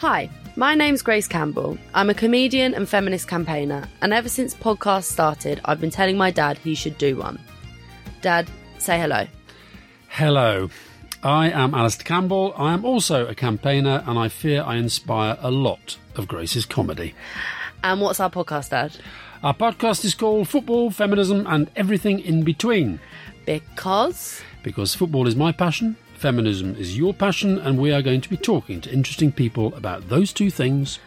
[0.00, 1.76] Hi, my name's Grace Campbell.
[1.92, 6.30] I'm a comedian and feminist campaigner, and ever since podcasts started, I've been telling my
[6.30, 7.38] dad he should do one.
[8.22, 9.26] Dad, say hello.
[10.08, 10.70] Hello.
[11.22, 12.54] I am Alastair Campbell.
[12.56, 17.14] I am also a campaigner, and I fear I inspire a lot of Grace's comedy.
[17.84, 18.96] And what's our podcast, Dad?
[19.42, 23.00] Our podcast is called Football, Feminism, and Everything in Between.
[23.44, 28.28] Because Because football is my passion, feminism is your passion, and we are going to
[28.28, 30.98] be talking to interesting people about those two things,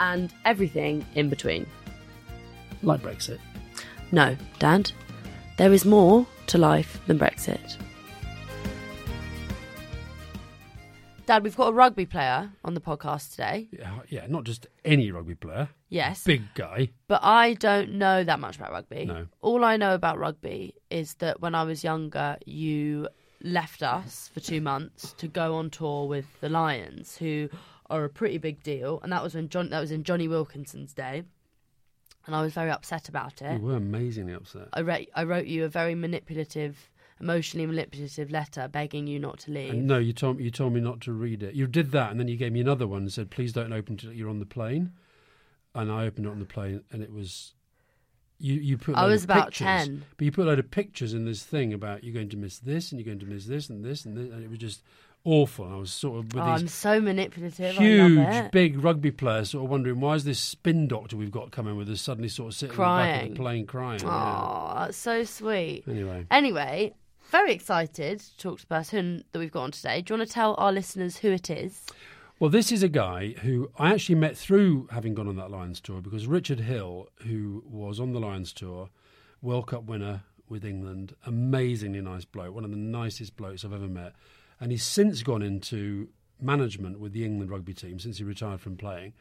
[0.00, 1.66] and everything in between.
[2.82, 3.38] like Brexit.
[4.12, 4.92] No, Dad,
[5.56, 7.76] there is more to life than Brexit.
[11.26, 13.68] Dad, we've got a rugby player on the podcast today.
[13.72, 16.22] Yeah, yeah, not just any rugby player, Yes.
[16.22, 16.90] big guy.
[17.08, 19.06] But I don't know that much about rugby.
[19.06, 19.26] No.
[19.40, 23.08] All I know about rugby is that when I was younger, you
[23.42, 27.48] left us for two months to go on tour with the Lions, who
[27.88, 30.92] are a pretty big deal, and that was when John that was in Jonny Wilkinson's
[30.92, 31.22] day,
[32.26, 33.60] and I was very upset about it.
[33.60, 34.68] We were amazingly upset.
[34.72, 39.52] I wrote I wrote you a very manipulative, emotionally manipulative letter begging you not to
[39.52, 39.72] leave.
[39.72, 41.54] And no, you told you told me not to read it.
[41.54, 43.94] You did that, and then you gave me another one and said, "Please don't open
[43.94, 44.92] until you're on the plane."
[45.74, 47.52] And I opened it on the plane, and it was
[48.38, 48.54] you.
[48.54, 48.94] You put.
[48.94, 50.04] a I was about pictures, 10.
[50.16, 52.58] but you put a load of pictures in this thing about you're going to miss
[52.58, 54.82] this, and you're going to miss this, and this, and this, and it was just
[55.24, 55.66] awful.
[55.70, 57.74] I was sort of with oh, I'm so manipulative.
[57.76, 61.76] Huge, big rugby players, sort of wondering why is this spin doctor we've got coming
[61.76, 63.32] with us suddenly sort of sitting in the back of Crying.
[63.34, 64.00] the plane crying.
[64.02, 64.72] yeah.
[64.76, 65.84] Oh, that's so sweet.
[65.88, 66.94] Anyway, Anyway,
[67.30, 70.00] very excited to talk to the person that we've got on today.
[70.00, 71.84] Do you want to tell our listeners who it is?
[72.38, 75.80] Well, this is a guy who I actually met through having gone on that Lions
[75.80, 78.90] tour because Richard Hill, who was on the Lions tour,
[79.40, 83.88] World Cup winner with England, amazingly nice bloke, one of the nicest blokes I've ever
[83.88, 84.12] met.
[84.60, 88.76] And he's since gone into management with the England rugby team since he retired from
[88.76, 89.14] playing.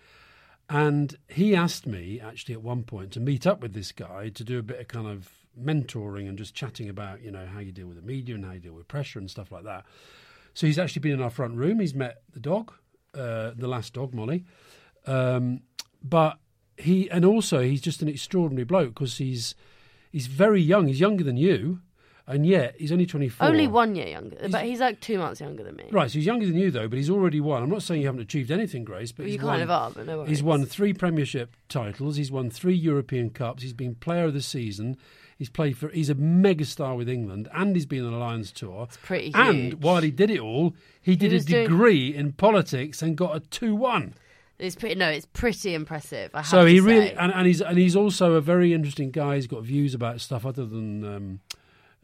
[0.70, 4.44] And he asked me actually at one point to meet up with this guy to
[4.44, 7.72] do a bit of kind of mentoring and just chatting about, you know, how you
[7.72, 9.86] deal with the media and how you deal with pressure and stuff like that.
[10.54, 11.80] So he's actually been in our front room.
[11.80, 12.74] He's met the dog,
[13.16, 14.44] uh, the last dog, Molly.
[15.08, 15.62] Um,
[16.03, 16.38] but
[16.78, 19.56] he, and also he's just an extraordinary bloke because he's
[20.12, 20.88] he's very young.
[20.88, 21.80] He's younger than you,
[22.28, 23.48] and yet he's only twenty four.
[23.48, 25.86] Only one year younger, but he's like two months younger than me.
[25.92, 27.64] Right, so he's younger than you though, but he's already won.
[27.64, 29.92] I'm not saying you haven't achieved anything, Grace, but Well, you kind won, of are,
[29.92, 30.30] but no worries.
[30.30, 32.18] He's won three Premiership titles.
[32.18, 33.64] He's won three European Cups.
[33.64, 34.98] He's been Player of the Season.
[35.38, 35.90] He's played for.
[35.90, 38.84] He's a megastar with England, and he's been on the Lions tour.
[38.88, 39.73] It's pretty And huge.
[39.75, 43.35] while he did it all, he did a was doing- degree in politics and got
[43.35, 44.13] a two-one.
[44.59, 44.95] It's pretty.
[44.95, 46.31] No, it's pretty impressive.
[46.34, 49.12] I have So to he really, and, and he's and he's also a very interesting
[49.12, 49.35] guy.
[49.35, 51.40] He's got views about stuff other than um,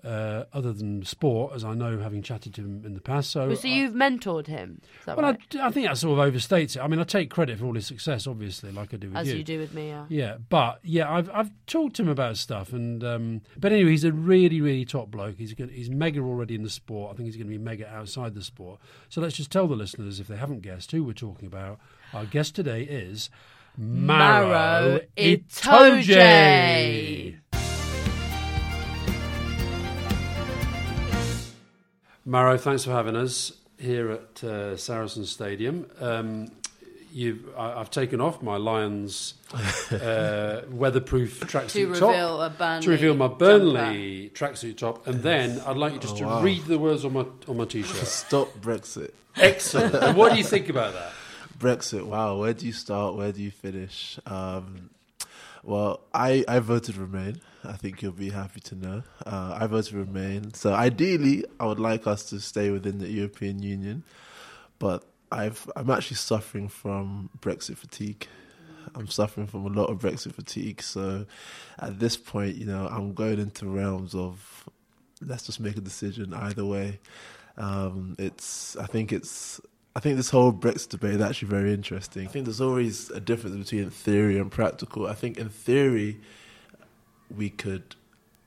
[0.03, 3.31] uh, other than sport, as I know, having chatted to him in the past.
[3.31, 4.81] So, Well, so I- you've mentored him.
[5.05, 5.37] Well, right?
[5.55, 6.79] I, I think that sort of overstates it.
[6.79, 9.27] I mean, I take credit for all his success, obviously, like I do with As
[9.29, 9.37] you.
[9.37, 10.05] you do with me, yeah.
[10.09, 14.03] Yeah, but yeah, I've I've talked to him about stuff, and um, but anyway, he's
[14.03, 15.37] a really really top bloke.
[15.37, 17.13] He's gonna, he's mega already in the sport.
[17.13, 18.79] I think he's going to be mega outside the sport.
[19.09, 21.79] So let's just tell the listeners if they haven't guessed who we're talking about.
[22.13, 23.29] Our guest today is
[23.77, 26.11] Maro, Maro Itoje.
[32.25, 35.87] Maro, thanks for having us here at uh, Saracen Stadium.
[35.99, 36.51] Um,
[37.11, 39.33] you've, I, I've taken off my Lions
[39.91, 45.23] uh, weatherproof tracksuit To top reveal a Burnley to reveal my Burnley tracksuit top, and
[45.23, 46.41] then I'd like you just to Oh, wow.
[46.43, 48.05] read the words on my on my t-shirt.
[48.07, 49.11] Stop Brexit.
[49.35, 49.95] Excellent.
[49.95, 51.13] and what do you think about that?
[51.59, 52.03] Brexit.
[52.05, 52.37] Wow.
[52.37, 53.15] Where do you start?
[53.15, 54.19] Where do you finish?
[54.25, 54.89] Um,
[55.63, 57.41] well, I I voted Remain.
[57.63, 59.03] I think you'll be happy to know.
[59.25, 60.53] Uh, I voted Remain.
[60.53, 64.03] So ideally, I would like us to stay within the European Union,
[64.79, 68.27] but I've I'm actually suffering from Brexit fatigue.
[68.95, 70.81] I'm suffering from a lot of Brexit fatigue.
[70.81, 71.25] So
[71.79, 74.69] at this point, you know, I'm going into realms of
[75.21, 76.99] let's just make a decision either way.
[77.57, 79.61] Um, it's I think it's
[79.95, 82.27] I think this whole Brexit debate is actually very interesting.
[82.27, 85.07] I think there's always a difference between theory and practical.
[85.07, 86.19] I think in theory
[87.35, 87.95] we could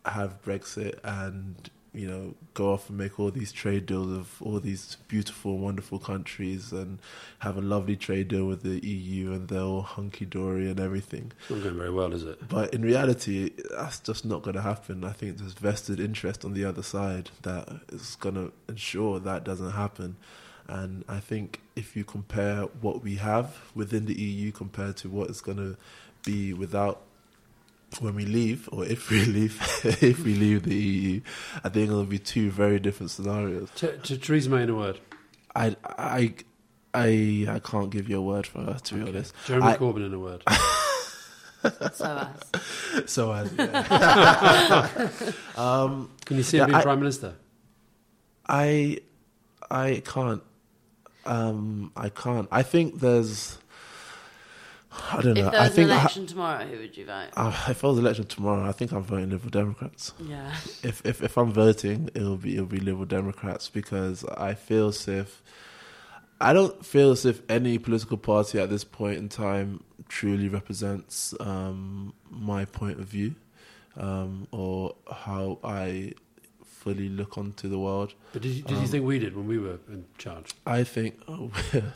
[0.05, 4.61] have Brexit and you know go off and make all these trade deals of all
[4.61, 6.99] these beautiful, wonderful countries and
[7.39, 11.33] have a lovely trade deal with the EU and they're all hunky dory and everything.
[11.41, 12.49] It's not going very well, is it?
[12.49, 15.05] But in reality, that's just not going to happen.
[15.05, 19.45] I think there's vested interest on the other side that is going to ensure that
[19.45, 20.17] doesn't happen.
[20.69, 25.29] And I think if you compare what we have within the EU compared to what
[25.29, 25.77] is going to
[26.25, 27.03] be without
[28.00, 29.61] when we leave, or if we leave,
[30.02, 31.20] if we leave the EU,
[31.62, 33.70] I think it'll be two very different scenarios.
[33.76, 35.00] To, to Theresa May in a word.
[35.56, 36.35] I, I,
[36.93, 39.32] I, I can't give you a word for her to be honest.
[39.46, 40.43] Jeremy I- Corbyn in a word.
[41.94, 43.11] So as.
[43.11, 45.00] So as yeah.
[45.56, 47.35] um, Can you see Yeah, him being I- Prime Minister?
[48.47, 48.99] I
[49.70, 50.43] I can't.
[51.25, 52.49] Um, I can't.
[52.52, 53.56] I think there's.
[55.11, 55.46] I don't know.
[55.46, 57.29] If there I was an think I, election tomorrow, who would you vote?
[57.37, 60.12] uh, if I was elected tomorrow, I think I'm voting Liberal Democrats.
[60.20, 60.50] Yeah.
[60.82, 65.06] If if if I'm voting, it'll be it'll be Liberal Democrats because I feel as
[65.08, 65.43] if
[66.41, 71.35] I don't feel as if any political party at this point in time truly represents
[71.40, 73.35] um, my point of view
[73.97, 76.12] um, or how I
[76.85, 78.13] fully look onto the world.
[78.35, 80.51] But did you, did Um, you think we did when we were in charge?
[80.67, 81.51] I think, oh,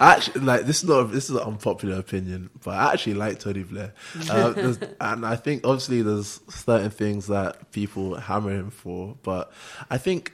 [0.00, 3.62] actually, like this is not this is an unpopular opinion, but I actually like Tony
[3.62, 9.52] Blair, there's- and I think obviously there's certain things that people hammer him for, but
[9.90, 10.32] I think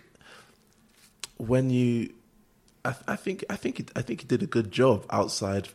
[1.37, 2.13] when you,
[2.85, 5.69] I, I think I think he, I think he did a good job outside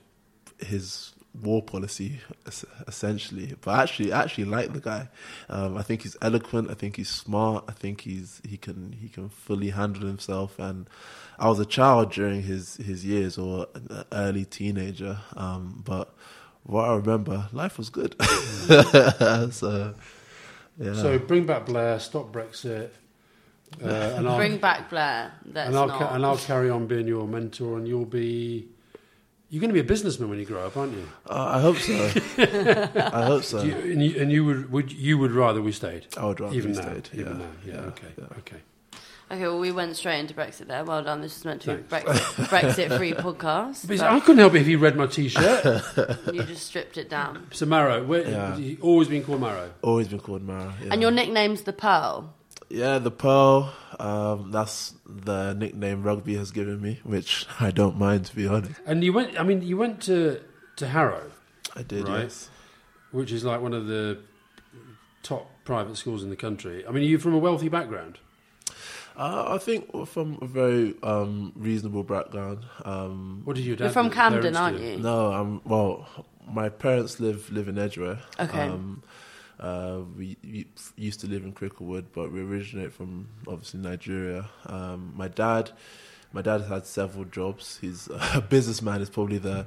[0.60, 2.19] his war policy
[2.88, 3.56] essentially.
[3.62, 5.10] But I actually I actually like the guy.
[5.50, 6.69] Um, I think he's eloquent.
[6.69, 7.66] I think he's smart.
[7.68, 10.60] I think he's he can he can fully handle himself.
[10.60, 10.89] And
[11.39, 15.19] I was a child during his his years or an early teenager.
[15.36, 16.13] Um, but
[16.63, 18.16] what I remember life was good.
[19.51, 19.94] So
[20.80, 20.94] yeah.
[20.94, 22.89] So bring back Blair, stop Brexit,
[23.84, 25.34] uh, and I'll Bring back Blair.
[25.45, 26.00] Let's and I'll not.
[26.00, 28.68] ca- and I'll carry on being your mentor, and you'll be
[29.49, 31.07] you're going to be a businessman when you grow up, aren't you?
[31.29, 31.94] uh, I hope so
[32.38, 36.05] I hope so you and, you and you would would you would rather we stayed?
[36.17, 37.51] I would rather even we now, stayed, even yeah, now.
[37.65, 38.25] Yeah, yeah, okay, yeah.
[38.39, 38.57] okay.
[39.29, 40.85] Okay, well, we went straight into Brexit there.
[40.85, 41.19] Well done.
[41.19, 43.85] This is meant to be a Brexit, Brexit-free podcast.
[43.85, 45.65] But but I couldn't help it if you read my T-shirt.
[46.33, 47.45] you just stripped it down.
[47.51, 48.55] so Maro, where, Yeah.
[48.55, 49.69] you always been called Maro.
[49.81, 50.93] always been called Mara yeah.
[50.93, 52.33] And your nickname's the Pearl.
[52.69, 53.73] Yeah, the Pearl.
[53.99, 58.79] Um, that's the nickname rugby has given me, which I don't mind to be honest.
[58.85, 59.39] And you went.
[59.39, 60.41] I mean, you went to
[60.77, 61.31] to Harrow,
[61.75, 62.23] I did, Right.
[62.23, 62.49] yes.
[63.11, 64.19] which is like one of the
[65.23, 66.85] top private schools in the country.
[66.88, 68.19] I mean, are you from a wealthy background?
[69.17, 72.65] Uh, I think from a very um, reasonable background.
[72.85, 73.85] Um, What did your dad?
[73.85, 74.97] You're from Camden, parents aren't you?
[74.97, 76.07] no, I'm well.
[76.50, 78.19] My parents live live in Edgware.
[78.39, 78.61] Okay.
[78.69, 79.01] Um,
[79.59, 84.50] uh, we, we used to live in Cricklewood, but we originate from obviously Nigeria.
[84.65, 85.72] Um, my dad,
[86.31, 87.77] my dad has had several jobs.
[87.81, 89.01] He's a businessman.
[89.01, 89.65] Is probably the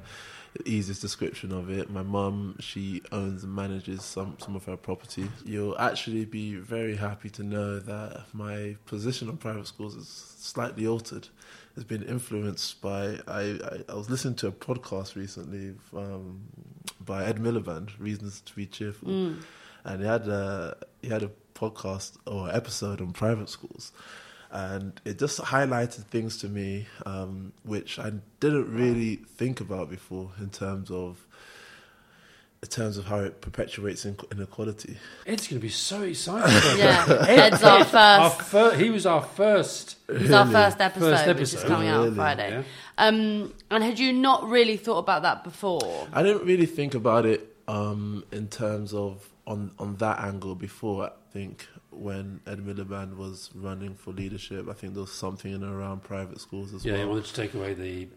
[0.65, 1.89] easiest description of it.
[1.89, 5.29] My mum, she owns and manages some some of her property.
[5.45, 10.87] You'll actually be very happy to know that my position on private schools is slightly
[10.87, 11.27] altered.
[11.75, 16.41] It's been influenced by I, I, I was listening to a podcast recently um,
[16.99, 19.09] by Ed Miliband, Reasons to Be Cheerful,
[19.85, 23.91] and he had a he had a podcast or episode on private schools,
[24.51, 30.31] and it just highlighted things to me um, which I didn't really think about before
[30.39, 31.25] in terms of
[32.63, 34.95] in terms of how it perpetuates inequality.
[35.25, 36.77] It's going to be so exciting.
[36.77, 38.41] Yeah, Ed's our Our first.
[38.49, 39.97] fir- he was our first.
[40.15, 41.67] He's our first episode, First which is episode.
[41.67, 42.51] coming out on Friday.
[42.51, 42.63] Yeah.
[42.99, 46.07] Um, and had you not really thought about that before?
[46.13, 51.05] I didn't really think about it um, in terms of on on that angle before.
[51.05, 55.63] I think when Ed Miliband was running for leadership, I think there was something in
[55.63, 56.93] around private schools as well.
[56.93, 58.07] Yeah, he wanted to take away the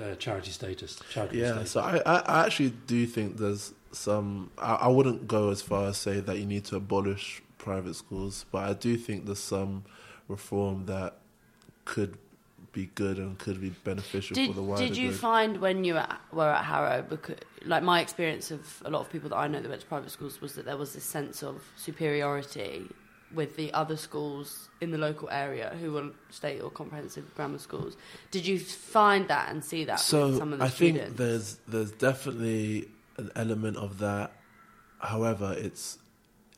[0.00, 1.00] uh, charity status.
[1.10, 1.70] Charity Yeah, status.
[1.72, 4.50] so I, I, I actually do think there's some.
[4.58, 8.44] I, I wouldn't go as far as say that you need to abolish private schools,
[8.50, 9.84] but I do think there's some
[10.28, 11.18] reform that
[11.84, 12.16] could
[12.72, 15.20] be good and could be beneficial Did, for the wider did you good.
[15.20, 19.00] find when you were at, were at Harrow, because, like my experience of a lot
[19.00, 21.04] of people that I know that went to private schools was that there was this
[21.04, 22.88] sense of superiority
[23.34, 27.96] with the other schools in the local area who were state or comprehensive grammar schools.
[28.30, 31.04] Did you find that and see that so with some of the I students?
[31.04, 34.32] think there's there's definitely an element of that.
[34.98, 35.98] However, it's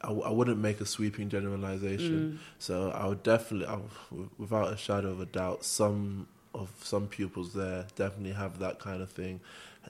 [0.05, 1.31] I, w- I wouldn't make a sweeping Mm.
[1.37, 2.39] generalization.
[2.59, 3.79] So I would definitely, I
[4.11, 8.79] w- without a shadow of a doubt, some of some pupils there definitely have that
[8.79, 9.41] kind of thing,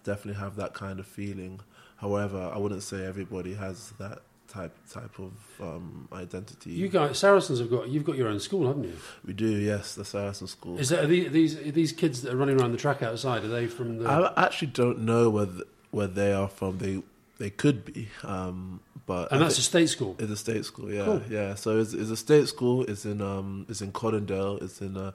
[0.02, 1.60] definitely have that kind of feeling.
[1.96, 6.70] However, I wouldn't say everybody has that type type of um, identity.
[6.70, 8.96] You guys, Saracens have got you've got your own school, haven't you?
[9.26, 10.78] we do, yes, the Saracen School.
[10.78, 13.44] Is that are these, these kids that are running around the track outside?
[13.44, 14.08] Are they from the?
[14.08, 15.48] I actually don't know where
[15.90, 16.78] where they are from.
[16.78, 17.02] They
[17.38, 20.16] they could be, um, but and I that's a state school.
[20.18, 21.22] It's a state school, yeah, Cool.
[21.30, 21.54] yeah.
[21.56, 22.84] So it's, it's a state school.
[22.84, 24.62] It's in um, it's in Colindale.
[24.62, 25.14] It's in a,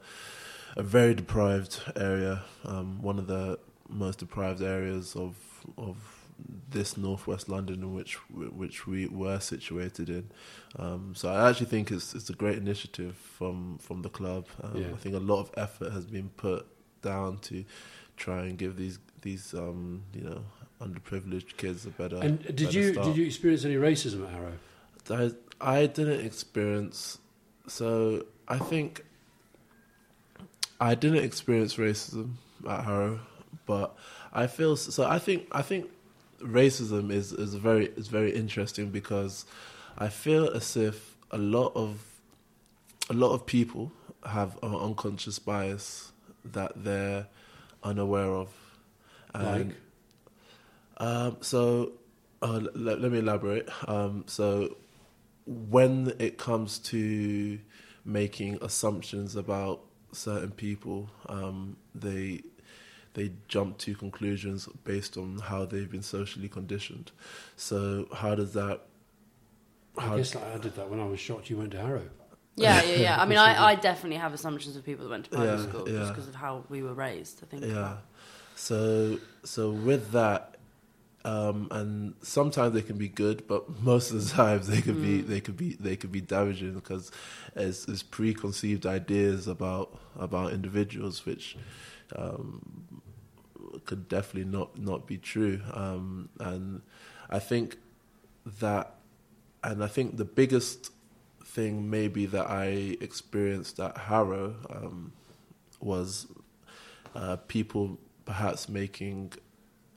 [0.76, 3.58] a very deprived area, um, one of the
[3.88, 5.36] most deprived areas of
[5.78, 5.96] of
[6.70, 10.30] this northwest London in which which we were situated in.
[10.78, 14.46] Um, so I actually think it's it's a great initiative from from the club.
[14.64, 14.88] Um, Yeah.
[14.94, 16.66] I think a lot of effort has been put
[17.02, 17.64] down to
[18.18, 20.42] try and give these these um, you know
[20.82, 22.18] underprivileged kids a better.
[22.18, 23.08] And did better you start.
[23.08, 24.54] did you experience any racism at Harrow?
[25.10, 25.32] I
[25.62, 27.18] I didn't experience.
[27.68, 29.06] So I think
[30.80, 32.34] I didn't experience racism
[32.68, 33.20] at Harrow,
[33.66, 33.96] but
[34.34, 35.06] I feel so.
[35.06, 35.90] I think I think
[36.40, 39.46] racism is is very is very interesting because
[39.98, 42.06] I feel as if a lot of
[43.10, 43.92] a lot of people
[44.26, 46.12] have an unconscious bias
[46.46, 47.28] that they're
[47.84, 48.50] unaware of.
[49.34, 49.76] Like?
[51.00, 51.94] Um, so,
[52.42, 53.70] uh, let, let me elaborate.
[53.88, 54.78] Um, so,
[55.46, 57.60] when it comes to
[58.06, 62.42] making assumptions about certain people, um, they
[63.14, 67.12] they jump to conclusions based on how they've been socially conditioned.
[67.56, 68.82] So, how does that?
[69.98, 72.10] I guess I did that when I was shocked you went to Harrow.
[72.56, 73.18] Yeah, yeah, yeah.
[73.22, 75.90] I mean, I, I definitely have assumptions of people that went to private Yeah, school
[75.90, 76.00] yeah.
[76.00, 77.42] just because of how we were raised.
[77.44, 77.66] I think.
[77.66, 77.98] Yeah.
[78.56, 80.49] So so with that,
[81.26, 85.22] um, and sometimes they can be good, but most of the times they could be
[85.22, 87.12] they could be they could be damaging because
[87.56, 91.58] it's, it's preconceived ideas about about individuals which
[92.16, 92.62] um,
[93.86, 95.62] could definitely not not be true.
[95.74, 96.82] Um, and
[97.30, 97.78] I think
[98.60, 98.96] that,
[99.64, 100.92] and I think the biggest
[101.44, 105.12] thing maybe that I experienced at Harrow um,
[105.82, 106.28] was
[107.16, 109.34] uh, people perhaps making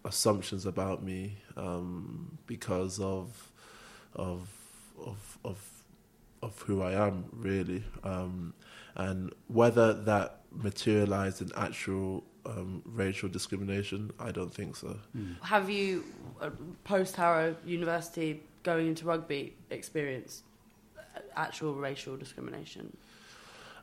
[0.04, 3.50] assumptions about me um, because of
[4.14, 4.48] of
[5.04, 5.58] of of
[6.42, 8.52] of who I am really, um,
[8.96, 14.98] and whether that materialized in actual um, racial discrimination, I don't think so.
[15.42, 16.04] Have you,
[16.40, 16.50] uh,
[16.84, 20.42] post Harrow University, going into rugby, experienced
[20.98, 22.96] uh, actual racial discrimination?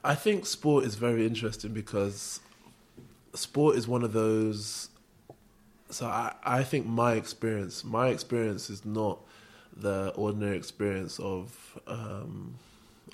[0.04, 2.40] I think sport is very interesting because
[3.34, 4.90] sport is one of those.
[5.90, 9.20] So I, I think my experience, my experience is not
[9.76, 12.56] the ordinary experience of um,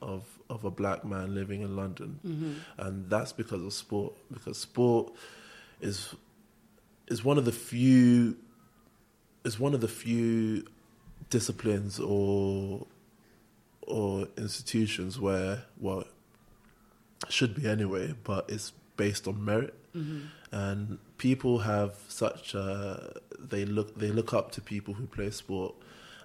[0.02, 2.20] of of a black man living in London,
[2.78, 4.14] and that's because of sport.
[4.32, 5.14] Because sport
[5.82, 6.14] is
[7.08, 8.36] is one of the few
[9.44, 10.66] is one of the few
[11.30, 12.86] disciplines or
[13.88, 16.04] or institutions where well
[17.30, 19.74] should be anyway, but it's based on merit,
[20.52, 25.76] and people have such a they look they look up to people who play sport,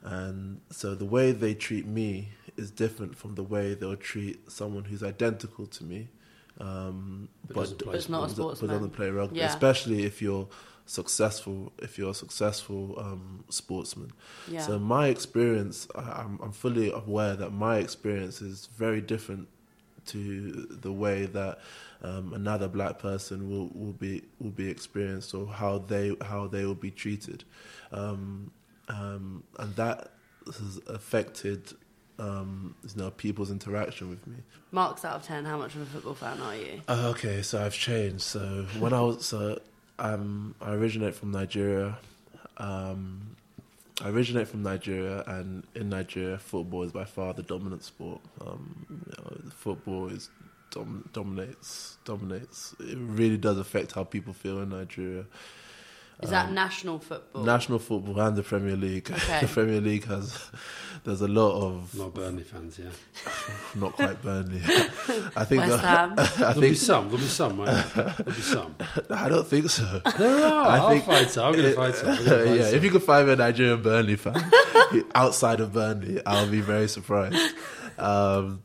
[0.03, 4.85] and so the way they treat me is different from the way they'll treat someone
[4.85, 6.09] who's identical to me,
[6.61, 9.49] um, But doesn't play It's not a but doesn't play rugby, Yeah.
[9.49, 10.49] especially if you're
[10.87, 14.11] successful if you're a successful um, sportsman.
[14.51, 14.67] Yeah.
[14.67, 19.49] So my experience, I- I'm, I'm fully aware that my experience is very different
[20.07, 21.61] to the way that
[22.03, 26.65] um, another black person will, will be will be experienced or how they how they
[26.65, 27.45] will be treated,
[27.93, 28.51] um,
[28.89, 30.13] um, and that
[30.47, 31.73] has affected
[32.19, 34.37] um, you know people's interaction with me.
[34.73, 35.45] Marks out of ten.
[35.45, 36.81] How much of a football fan are you?
[36.89, 38.23] Uh, okay, so I've changed.
[38.23, 39.61] So when I was, so
[39.99, 41.99] um, I originate from Nigeria.
[42.57, 43.37] Um,
[44.03, 48.21] I originate from Nigeria, and in Nigeria, football is by far the dominant sport.
[48.41, 50.31] Um, you know, football is
[50.71, 52.75] dom- dominates dominates.
[52.81, 55.27] It really does affect how people feel in Nigeria.
[56.23, 57.45] Is that national football?
[57.45, 59.11] national football and the Premier League.
[59.15, 59.41] Okay.
[59.41, 60.51] the Premier League has
[61.03, 62.91] there's a lot of Not Burnley fans, yeah.
[63.75, 64.61] not quite Burnley.
[65.35, 66.15] I think West Ham.
[66.19, 67.05] I There'll be think some.
[67.05, 67.57] There'll be some.
[67.57, 68.05] Won't there?
[68.19, 68.75] There'll be some.
[69.09, 70.03] I don't think so.
[70.19, 70.67] There are.
[70.67, 71.43] I I'll think- fight her.
[71.43, 72.11] I'm going to fight her.
[72.11, 72.77] I'm gonna yeah, her.
[72.77, 74.45] if you could find me a Nigerian Burnley fan
[75.15, 77.55] outside of Burnley, I'll be very surprised.
[77.99, 78.63] Um,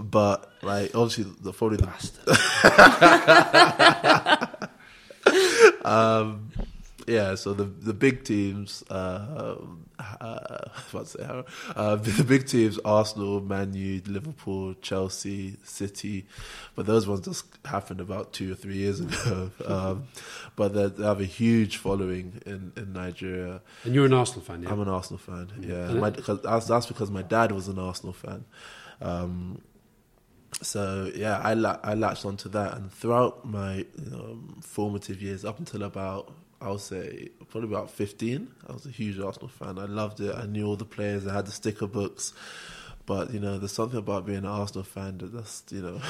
[0.00, 1.88] but like, obviously, the probably the
[5.84, 6.50] um,
[7.06, 7.34] yeah.
[7.34, 9.56] So the the big teams, uh,
[9.98, 11.46] uh, what's it?
[11.74, 16.26] Uh, the big teams: Arsenal, Man U, Liverpool, Chelsea, City.
[16.74, 19.50] But those ones just happened about two or three years ago.
[19.64, 20.08] Um,
[20.56, 23.60] but they have a huge following in in Nigeria.
[23.84, 24.70] And you're an Arsenal fan, yeah?
[24.70, 25.50] I'm an Arsenal fan.
[25.60, 28.44] Yeah, my, that's, that's because my dad was an Arsenal fan.
[29.00, 29.62] Um,
[30.62, 35.58] so yeah, I la- I latched onto that, and throughout my um, formative years, up
[35.58, 39.78] until about I'll say probably about 15, I was a huge Arsenal fan.
[39.78, 40.34] I loved it.
[40.34, 41.26] I knew all the players.
[41.26, 42.32] I had the sticker books.
[43.06, 46.00] But you know, there's something about being an Arsenal fan that just you know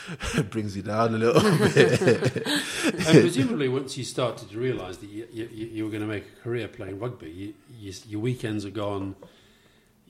[0.50, 2.00] brings you down a little bit.
[2.00, 6.24] and presumably, once you started to realise that you, you, you were going to make
[6.24, 9.14] a career playing rugby, you, you, your weekends are gone.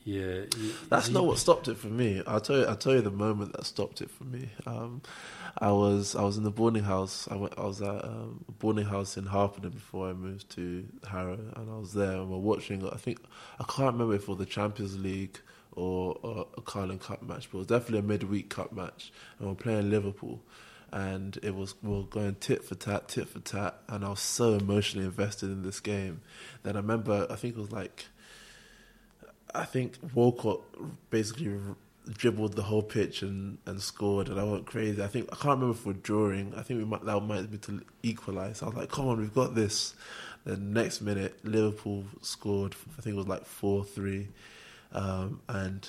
[0.08, 2.22] Yeah, you, That's you- not what stopped it for me.
[2.26, 2.64] I'll tell you.
[2.64, 4.48] I'll tell you the moment that stopped it for me.
[4.66, 5.02] Um,
[5.58, 7.28] I was I was in the boarding house.
[7.30, 7.52] I went.
[7.58, 11.70] I was at um, a boarding house in Harpenden before I moved to Harrow, and
[11.70, 12.88] I was there and we're watching.
[12.88, 13.18] I think
[13.60, 15.38] I can't remember if it was the Champions League
[15.72, 19.48] or, or a Carling Cup match, but it was definitely a midweek cup match, and
[19.48, 20.40] we're playing Liverpool.
[20.90, 24.20] And it was we were going tit for tat, tit for tat, and I was
[24.20, 26.22] so emotionally invested in this game
[26.62, 27.26] that I remember.
[27.28, 28.06] I think it was like
[29.54, 30.60] I think Walcott
[31.10, 31.58] basically
[32.08, 35.02] dribbled the whole pitch and, and scored, and I went crazy.
[35.02, 36.54] I think I can't remember if we're drawing.
[36.54, 38.62] I think we might that might be to equalise.
[38.62, 39.94] I was like, "Come on, we've got this."
[40.44, 42.74] The next minute, Liverpool scored.
[42.96, 44.28] I think it was like four three,
[44.92, 45.88] um, and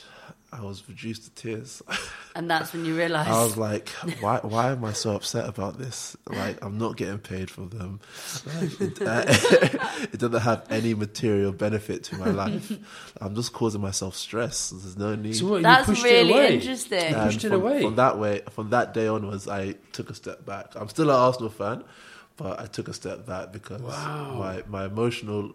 [0.52, 1.82] I was reduced to tears.
[2.36, 3.28] And that's when you realise.
[3.28, 3.90] I was like,
[4.22, 6.16] why why am I so upset about this?
[6.28, 8.00] Like, I'm not getting paid for them.
[8.46, 8.98] Like, it,
[10.14, 12.72] it doesn't have any material benefit to my life.
[13.20, 14.70] I'm just causing myself stress.
[14.70, 15.36] There's no need.
[15.36, 16.54] So what, you That's pushed really it away.
[16.54, 17.00] interesting.
[17.10, 17.82] You And pushed it from, away.
[17.82, 20.68] From that way, from that day onwards, I took a step back.
[20.76, 21.84] I'm still an Arsenal fan,
[22.38, 24.36] but I took a step back because Wow.
[24.38, 25.52] my my emotional,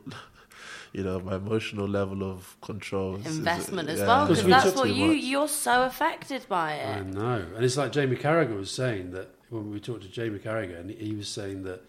[0.94, 4.64] you know, my emotional level of control is- is- investment as yeah, well Because because
[4.64, 5.16] that's what you much.
[5.24, 6.96] you're so affected by it.
[6.98, 10.38] I know, and it's like Jamie Carragher was saying that when we talked to Jamie
[10.38, 11.82] Carragher, and he was saying that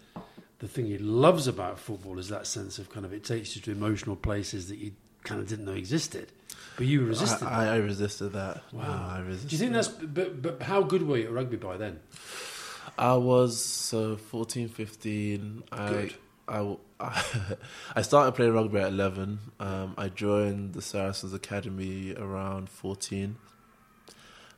[0.58, 3.62] the thing he loves about football is that sense of kind of it takes you
[3.62, 4.92] to emotional places that you
[5.24, 6.32] kind of didn't know existed,
[6.76, 7.40] but you resisted.
[7.46, 7.52] that.
[7.52, 8.62] I, I resisted that.
[8.72, 8.82] Wow.
[8.82, 9.50] No, I resisted.
[9.50, 9.88] Do you think that's?
[9.88, 12.00] But, but how good were you at rugby by then?
[12.98, 15.62] I was so 14, 15.
[15.70, 15.78] Good.
[15.78, 16.10] I,
[16.48, 16.76] I
[17.94, 19.38] I started playing rugby at 11.
[19.60, 23.36] Um, I joined the Saracens Academy around 14.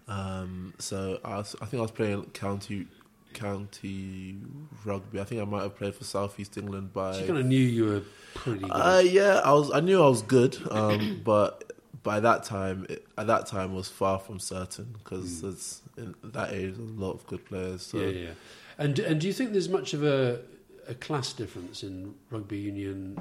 [0.06, 2.86] Um, so I, was, I think I was playing county
[3.34, 4.36] county
[4.84, 5.20] rugby.
[5.20, 7.12] I think I might have played for Southeast England by.
[7.12, 8.02] So you kind of knew you were
[8.34, 8.70] pretty good.
[8.70, 9.70] Uh, yeah, I was.
[9.72, 11.72] I knew I was good, um, but
[12.02, 16.52] by that time, it, at that time, was far from certain because it's in that
[16.52, 16.76] age.
[16.78, 17.82] A lot of good players.
[17.82, 17.98] So.
[17.98, 18.30] Yeah, yeah.
[18.78, 20.40] And and do you think there's much of a
[20.88, 23.20] a class difference in rugby union?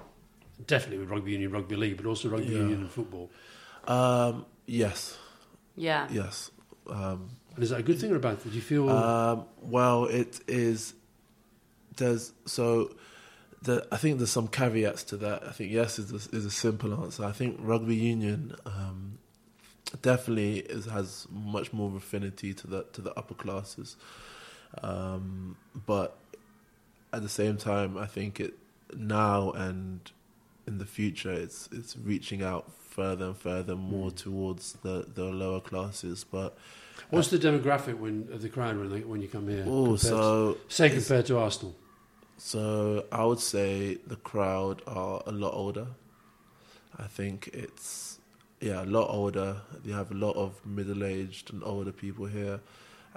[0.65, 2.59] Definitely with rugby union, rugby league, but also rugby Yeah.
[2.59, 3.29] union and football.
[3.87, 5.17] Um, yes,
[5.75, 6.51] yeah yes.
[6.89, 8.51] Um, And is that a good thing or a bad thing?
[8.51, 8.89] Do you feel?
[8.89, 10.93] um, well, it is.
[11.97, 12.95] There's so.
[13.63, 15.43] The, I think there's some caveats to that.
[15.43, 17.23] I think yes is a, is a simple answer.
[17.25, 19.17] I think rugby union um,
[20.03, 23.95] definitely is, has much more affinity to the to the upper classes,
[24.83, 26.17] um, but
[27.13, 28.53] at the same time, I think it
[28.95, 30.11] now and
[30.65, 34.15] in the future, it's it's reaching out further and further more hmm.
[34.15, 36.25] towards the, the lower classes.
[36.29, 36.57] But
[37.09, 39.63] What's the demographic when of the crowd when they, when you come here?
[39.67, 41.75] oh, compared to- so say compared to Arsenal.
[42.39, 45.87] So I would say the crowd are a lot older.
[46.97, 48.19] I think it's
[48.59, 49.57] yeah, a lot older.
[49.83, 52.59] You have a lot of middle-aged and older people here,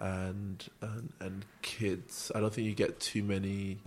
[0.01, 2.33] and and, and kids.
[2.35, 3.79] I don't think you get too many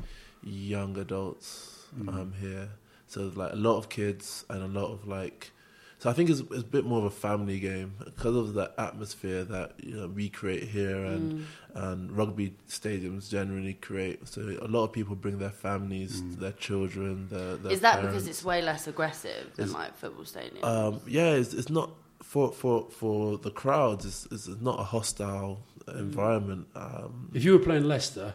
[0.44, 2.70] young adults um, here.
[3.08, 5.52] So like a lot of kids and a lot of like.
[6.00, 8.70] So I think it's, it's a bit more of a family game because of the
[8.78, 11.46] atmosphere that you know we create here and
[11.76, 14.28] and rugby stadiums generally create.
[14.28, 18.14] So a lot of people bring their families, their children, their, their is that parents.
[18.14, 21.92] because it's way less aggressive than It's- like football stadiums Um, yeah, it's, it's not
[22.22, 24.06] for for for the crowds.
[24.06, 26.68] It's, it's not a hostile environment.
[26.76, 28.34] Um, If you were playing Leicester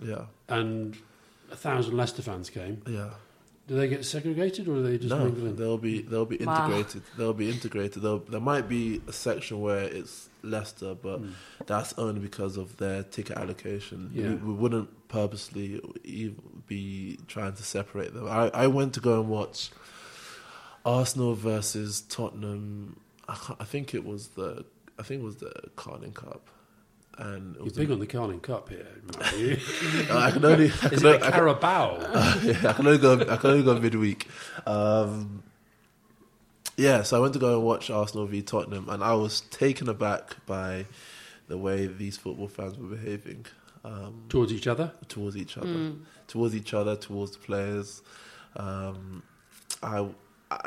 [0.00, 0.96] yeah, and
[1.52, 3.10] a thousand Leicester fans came, Yeah.
[3.68, 5.56] do they get segregated or do they just no, mingle in?
[5.56, 6.66] they'll be they'll be Wow.
[6.66, 7.02] integrated.
[7.16, 8.02] They'll be integrated.
[8.02, 11.30] They'll, there might be a section where it's Leicester, but Hmm.
[11.66, 14.10] that's only because of their ticket allocation.
[14.12, 14.28] Yeah.
[14.30, 16.34] We, we wouldn't purposely e-
[16.66, 18.26] be trying to separate them.
[18.28, 19.70] I, I went to go and watch
[20.84, 23.00] Arsenal versus Tottenham.
[23.28, 24.64] I, I think it was the
[24.98, 26.46] I think it was the Carling Cup,
[27.18, 28.86] and it You're was big on the Carling Cup here.
[30.10, 31.98] I can only I Is can, it a I can- Carabao?
[32.42, 33.12] yeah, I can only go.
[33.20, 34.28] I can only go midweek.
[34.66, 35.42] Um,
[36.76, 39.88] yeah, so I went to go and watch Arsenal v Tottenham, and I was taken
[39.88, 40.86] aback by
[41.46, 43.46] the way these football fans were behaving
[43.84, 44.92] um, Towards each other?
[45.08, 45.92] towards each other,
[46.26, 48.02] towards each other, towards the players.
[48.56, 49.22] Um,
[49.82, 50.06] I,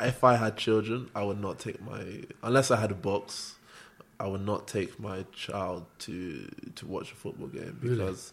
[0.00, 3.56] if I had children, I would not take my unless I had a box.
[4.20, 7.96] I would not take my child to to watch a football game Really?
[7.96, 8.32] because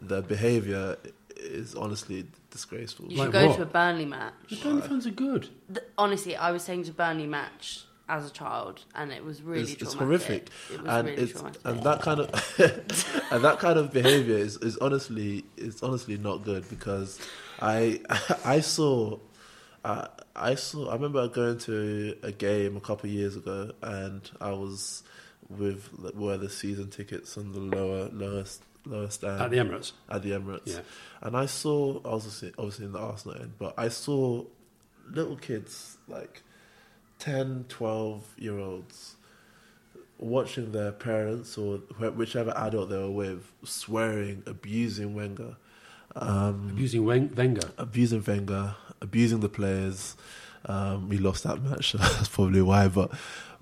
[0.00, 0.96] the behaviour
[1.36, 3.06] is honestly disgraceful.
[3.12, 3.56] You Like go what?
[3.56, 4.32] to a Burnley match.
[4.50, 5.48] The Burnley fans are good.
[5.68, 9.72] Th- honestly, I was saying to Burnley match as a child, and it was really
[9.72, 11.60] it's, it's horrific, It was and really it's traumatic.
[11.64, 12.28] and that kind of
[13.32, 17.20] and that kind of behavior is, is honestly is honestly not good because
[17.60, 18.00] I
[18.44, 19.18] I saw
[19.84, 24.22] uh, I saw I remember going to a game a couple of years ago and
[24.40, 25.02] I was
[25.48, 29.92] with where the season tickets on the lower lowest lower stand At the Emirates.
[30.08, 30.62] at the Emirates.
[30.66, 30.80] Yeah.
[31.20, 34.44] And I saw, I was obviously, in the Arsenal end, but I saw
[35.10, 36.42] little kids, like
[37.18, 39.16] 10, 12 year olds,
[40.18, 45.56] watching their parents or wh- whichever adult they were with swearing, abusing Wenger.
[46.14, 47.68] Um, Abusing Wen- Wenger.
[47.76, 50.16] abusing Wenger, abusing the players.
[50.64, 52.88] Um, we lost that match, so that's probably why.
[52.88, 53.10] But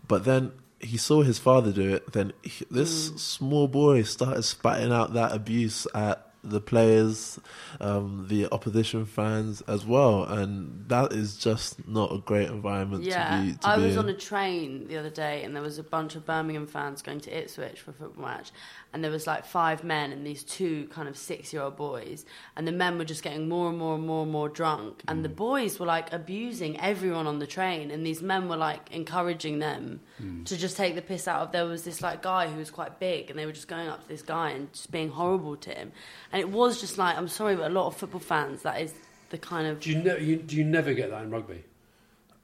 [0.07, 0.53] but then
[0.85, 2.13] he saw his father do it.
[2.13, 7.41] Then he, this small boy started spitting out that abuse at the players,
[7.81, 13.41] um, the opposition fans as well, and that is just not a great environment Yeah,
[13.41, 13.53] to be.
[13.55, 13.99] To I was in.
[14.01, 17.21] on a train the other day, and there was a bunch of Birmingham fans going
[17.21, 18.51] to Ipswich for a football match,
[18.95, 22.25] and there was like five men and these two kind of six-year-old boys,
[22.57, 25.19] and the men were just getting more and more and more and more drunk, and
[25.19, 25.23] Mm.
[25.25, 29.59] the boys were like abusing everyone on the train, and these men were like encouraging
[29.59, 30.47] them Mm.
[30.47, 31.53] to just take the piss out of.
[31.53, 34.03] There was this like guy who was quite big, and they were just going up
[34.03, 35.93] to this guy and just being horrible to him,
[36.33, 38.95] and it was just like I'm sorry, but a lot of football fans that is
[39.31, 41.65] the kind of Do you, ne- you, do you never get that in rugby?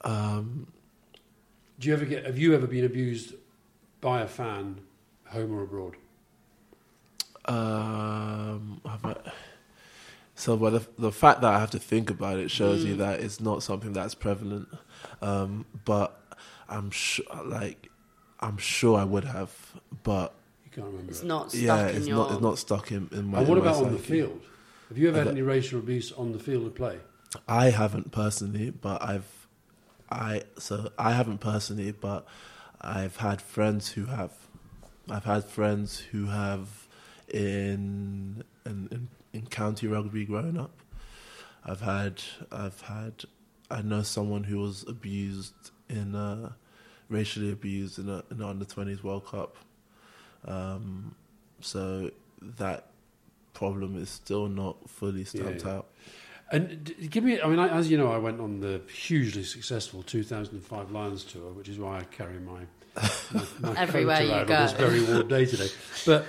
[0.01, 0.67] Um,
[1.79, 2.25] Do you ever get?
[2.25, 3.33] Have you ever been abused
[4.01, 4.81] by a fan,
[5.27, 5.95] home or abroad?
[7.45, 9.31] Um, have I-
[10.35, 12.87] so, but the, the fact that I have to think about it shows Mm.
[12.87, 14.69] you that it's not something that's prevalent.
[15.21, 16.19] Um, but
[16.67, 17.89] I'm sure, like,
[18.39, 19.51] I'm sure I would have,
[20.03, 20.33] but
[20.65, 21.11] You can't remember.
[21.11, 21.27] it's it.
[21.27, 22.17] not stuck yeah, in it's your.
[22.17, 22.31] not.
[22.31, 23.39] It's not stuck in, in my.
[23.39, 24.41] and what in my about on the field?
[24.89, 26.97] Have you ever had any racial abuse on the field of play?
[27.47, 29.47] I haven't personally, but I've,
[30.09, 32.25] I so I haven't personally, but
[32.81, 34.31] I've had friends who have.
[35.09, 36.80] I've had friends who have
[37.33, 40.77] in in in, in county rugby growing up.
[41.65, 43.23] I've had I've had
[43.69, 45.53] I know someone who was abused
[45.89, 46.51] in uh,
[47.09, 49.55] racially abused in a in the under twenties World Cup.
[50.45, 51.15] Um,
[51.59, 52.87] so that
[53.53, 55.71] problem is still not fully stamped Yeah.
[55.77, 55.87] out.
[56.53, 60.03] And give me, I mean, I, as you know, I went on the hugely successful
[60.03, 62.61] 2005 Lions tour, which is why I carry my,
[63.31, 64.55] my, my Everywhere coat you around go.
[64.55, 65.69] on this very warm day today.
[66.05, 66.25] But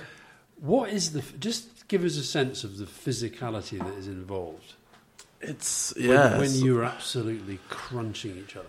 [0.63, 4.75] what is the, just give us a sense of the physicality that is involved
[5.41, 6.37] It's when, yeah.
[6.37, 8.67] when you're absolutely crunching each other.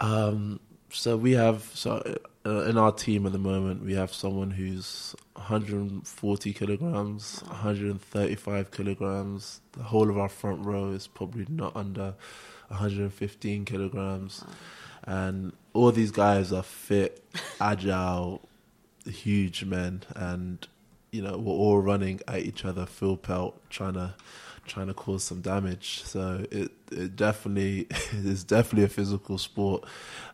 [0.00, 0.58] Um,
[0.90, 2.02] so we have so
[2.46, 9.60] uh, in our team at the moment we have someone who's 140 kilograms, 135 kilograms.
[9.72, 12.14] The whole of our front row is probably not under
[12.68, 14.44] 115 kilograms,
[15.04, 17.22] and all these guys are fit,
[17.60, 18.48] agile,
[19.04, 20.66] huge men, and
[21.10, 24.14] you know we're all running at each other full pelt, trying to
[24.66, 26.02] trying to cause some damage.
[26.04, 29.84] So it it definitely is definitely a physical sport.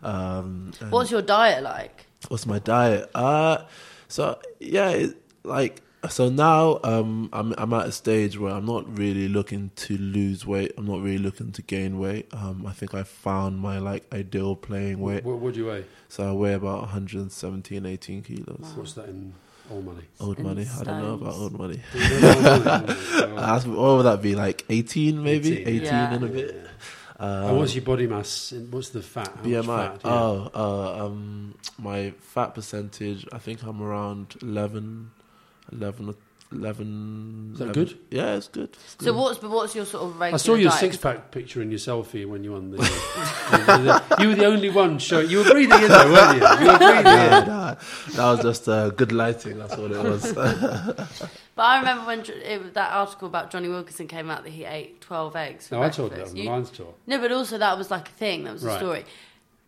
[0.02, 2.06] Um, What's your diet like?
[2.28, 3.10] what's my diet?
[3.14, 3.64] Uh
[4.08, 8.98] so yeah, it, like so now um I'm I'm at a stage where I'm not
[8.98, 10.72] really looking to lose weight.
[10.78, 12.32] I'm not really looking to gain weight.
[12.32, 15.24] Um I think I found my like ideal playing weight.
[15.24, 15.84] What, what do you weigh?
[16.08, 18.72] So I weigh about 117 18 kilos.
[18.74, 19.34] What's that in
[19.70, 20.02] old money?
[20.20, 20.66] Old In money.
[20.80, 21.80] I don't know about old money.
[21.94, 24.34] and Ask what would that be?
[24.34, 25.58] Like 18 maybe?
[25.62, 25.68] 18.
[25.68, 26.12] 18, Yeah.
[26.14, 26.60] and a bit.
[27.18, 28.52] Um, what's your body mass?
[28.70, 29.32] What's the fat?
[29.36, 29.64] How BMI.
[29.66, 30.00] fat?
[30.04, 30.10] Yeah.
[30.12, 33.24] Oh, uh, um, my fat percentage.
[33.32, 35.10] I think I'm around 11,
[35.72, 36.14] 11, or-
[36.54, 37.50] 11.
[37.52, 37.98] Is that 11 good?
[38.10, 38.70] Yeah, it's good.
[38.70, 39.16] It's So good.
[39.16, 40.80] what's but what's your sort of regular I saw your diet?
[40.80, 42.78] six pack picture in your selfie when you won the.
[44.20, 45.28] you were the only one showing.
[45.30, 46.42] You were breathing in there, weren't you?
[46.66, 47.46] You were breathing Nah, in.
[47.48, 47.74] nah,
[48.14, 49.58] that was just uh, good lighting.
[49.58, 50.32] That's what it was.
[51.56, 55.00] But I remember when it, that article about Jonny Wilkinson came out that he ate
[55.00, 55.68] twelve eggs.
[55.68, 56.32] For No, I told you that breakfast.
[56.32, 56.94] on the You- Lions tour.
[57.06, 58.42] No, but also that was like a thing.
[58.42, 58.78] That was a Right.
[58.78, 59.04] story.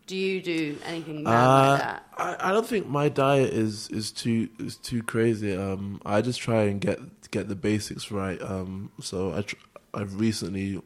[0.07, 2.07] Do you do anything now Uh, like that?
[2.17, 5.55] I, I don't think my diet is, is too is too crazy.
[5.55, 6.99] Um, I just try and get
[7.31, 8.41] get the basics right.
[8.41, 9.55] Um, so I tr-
[9.93, 10.81] I've recently,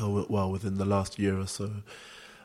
[0.00, 1.70] uh, well, within the last year or so,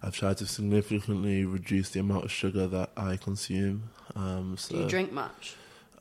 [0.02, 3.90] I've tried to significantly reduce the amount of sugar that I consume.
[4.16, 5.56] Um, so Do you drink much?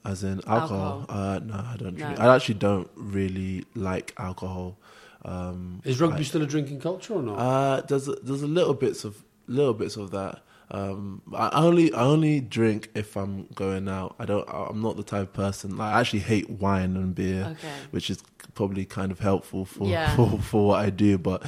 [0.04, 1.00] As in alcohol?
[1.00, 1.06] Alcohol.
[1.08, 2.18] Uh, no, I don't drink.
[2.18, 2.24] No.
[2.24, 4.76] I actually don't really like alcohol.
[5.24, 7.34] Um, Is rugby I- still a drinking culture or not?
[7.38, 10.40] uh, there's a, there's a little bits of little bits of that.
[10.70, 14.14] Um, I only I only drink if I'm going out.
[14.18, 14.48] I don't.
[14.48, 15.76] I'm not the type of person.
[15.76, 17.72] Like, I actually hate wine and beer, Okay.
[17.90, 18.22] which is
[18.54, 20.16] probably kind of helpful for Yeah.
[20.16, 21.18] for, for what I do.
[21.18, 21.44] But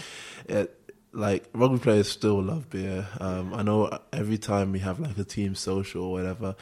[0.46, 0.78] it,
[1.12, 3.08] like rugby players still love beer.
[3.18, 6.54] Um, I know every time we have like a team social or whatever,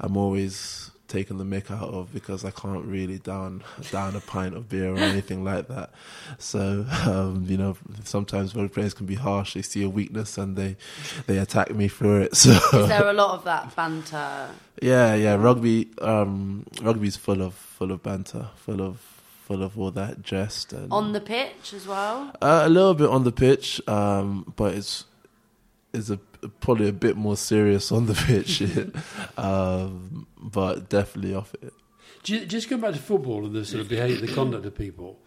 [0.00, 4.54] I'm always taking the mick out of because I can't really down down a pint
[4.54, 5.90] of beer or anything like that.
[6.38, 9.54] So um, you know, sometimes rugby players can be harsh.
[9.54, 10.76] They see a weakness and they
[11.26, 12.36] they attack me for it.
[12.36, 14.50] So Is there a lot of that banter?
[14.82, 19.00] yeah, yeah, rugby um, rugby's full of full of banter, full of
[19.46, 22.30] full of all that jest and On the pitch as well?
[22.42, 25.04] uh, a little bit on the pitch, um, but it's
[25.94, 26.18] it's a
[26.60, 28.62] probably a bit more serious on the pitch,
[29.38, 31.72] um, but definitely off it.
[32.24, 35.18] You, just going back to football and the sort of behaviour, the conduct of people.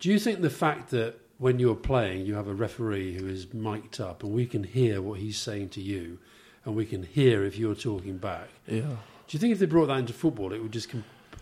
[0.00, 3.52] Do you think the fact that when you're playing, you have a referee who is
[3.54, 6.18] mic'd up and we can hear what he's saying to you,
[6.64, 8.48] and we can hear if you're talking back?
[8.66, 8.80] Yeah.
[8.82, 8.96] Do
[9.30, 10.88] you think if they brought that into football, it would just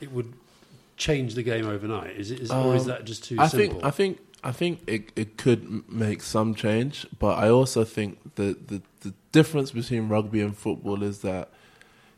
[0.01, 0.33] it would
[0.97, 2.17] change the game overnight?
[2.17, 3.81] Is it, is, or is Um, that just too I simple?
[3.81, 8.35] think I think I think it it could make some change, but I also think
[8.35, 11.51] that the the difference between rugby and football is that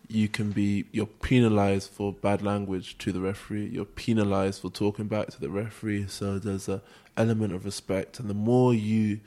[0.09, 3.67] you can be you're penalized for bad language to the referee.
[3.67, 6.07] You're penalized for talking back to the referee.
[6.09, 6.83] So there's a
[7.17, 9.21] element of respect, and the more you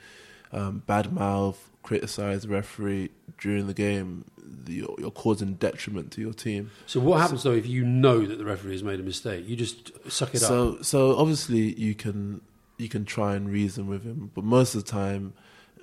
[0.52, 6.32] um, badmouth, criticize the referee during the game, the, you're, you're causing detriment to your
[6.32, 6.70] team.
[6.86, 7.00] so.
[7.00, 9.48] What happens though if you know that the referee has made a mistake?
[9.48, 10.48] You just suck it up.
[10.48, 12.40] so so obviously you can
[12.78, 15.34] you can try and reason with him, but most of the time,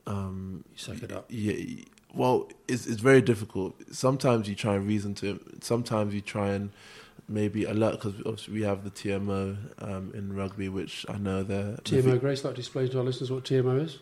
[0.08, 1.26] um, You suck it up.
[1.30, 3.76] Yeah, well, it's it's very difficult.
[3.92, 5.40] Sometimes you try and reason to him.
[5.62, 6.72] Sometimes you try and
[7.28, 11.78] maybe alert because obviously we have the TMO um, in rugby, which I know they're
[11.84, 14.00] TMO Grace, like to explain to our listeners what TMO is.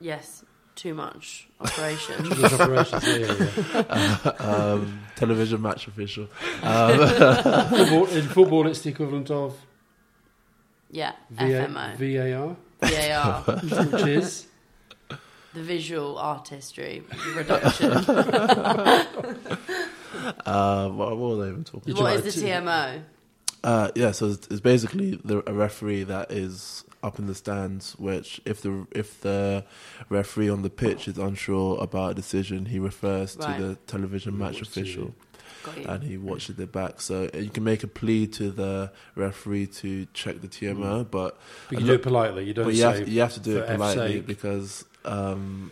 [0.00, 0.44] Yes.
[0.74, 2.28] Too much operation.
[2.28, 4.30] Those operations, yeah, yeah, yeah.
[4.40, 6.28] um, television match official.
[6.62, 6.98] Um,
[7.70, 9.58] football, in football, it's the equivalent of
[10.96, 11.12] yeah.
[11.30, 11.96] VA, FMO.
[11.96, 13.42] VAR, VAR.
[13.92, 14.46] which is
[15.54, 17.02] the visual artistry
[17.34, 17.92] reduction.
[20.46, 21.82] uh, what, what was I even talking?
[21.94, 23.02] You're what talking is the TMO?
[23.62, 27.94] Uh, yeah, so it's, it's basically the, a referee that is up in the stands.
[27.98, 29.64] Which, if the if the
[30.08, 33.56] referee on the pitch is unsure about a decision, he refers Right.
[33.58, 35.14] to the television match official, Got you.
[35.86, 37.00] And he watches it back.
[37.00, 41.38] So uh, you can make a plea to the referee to check the TMO, but
[41.70, 42.44] But you do it politely.
[42.44, 44.26] You don't but you say have, you have to do it politely sake.
[44.26, 44.84] because.
[45.04, 45.70] Um,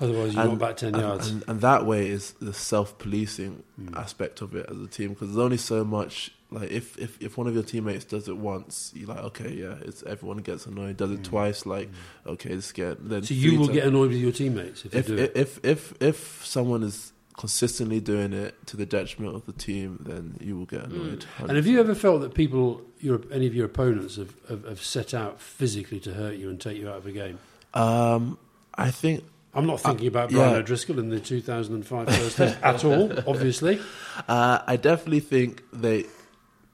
[0.00, 1.28] otherwise you're not back ten and, yards.
[1.28, 3.94] And, and that way is the self-policing Hmm.
[3.94, 6.32] aspect of it as a team because there's only so much.
[6.52, 9.74] Like if, if if one of your teammates does it once, you're like, okay, yeah,
[9.82, 10.96] it's everyone gets annoyed.
[10.96, 11.88] Does it twice, like,
[12.26, 13.22] okay, it's get then.
[13.22, 15.32] So you will times- get annoyed with your teammates if, if they do it.
[15.36, 20.36] if if if someone is consistently doing it to the detriment of the team, then
[20.42, 21.24] you will get annoyed.
[21.38, 24.82] And have you ever felt that people, your, any of your opponents, have, have, have
[24.82, 27.38] set out physically to hurt you and take you out of a game?
[27.72, 28.36] Um,
[28.74, 29.24] I think
[29.54, 30.36] I'm not thinking about yeah.
[30.36, 33.80] Brian O'Driscoll in the 2005 first test at all, obviously.
[34.28, 36.04] Uh, I definitely think they,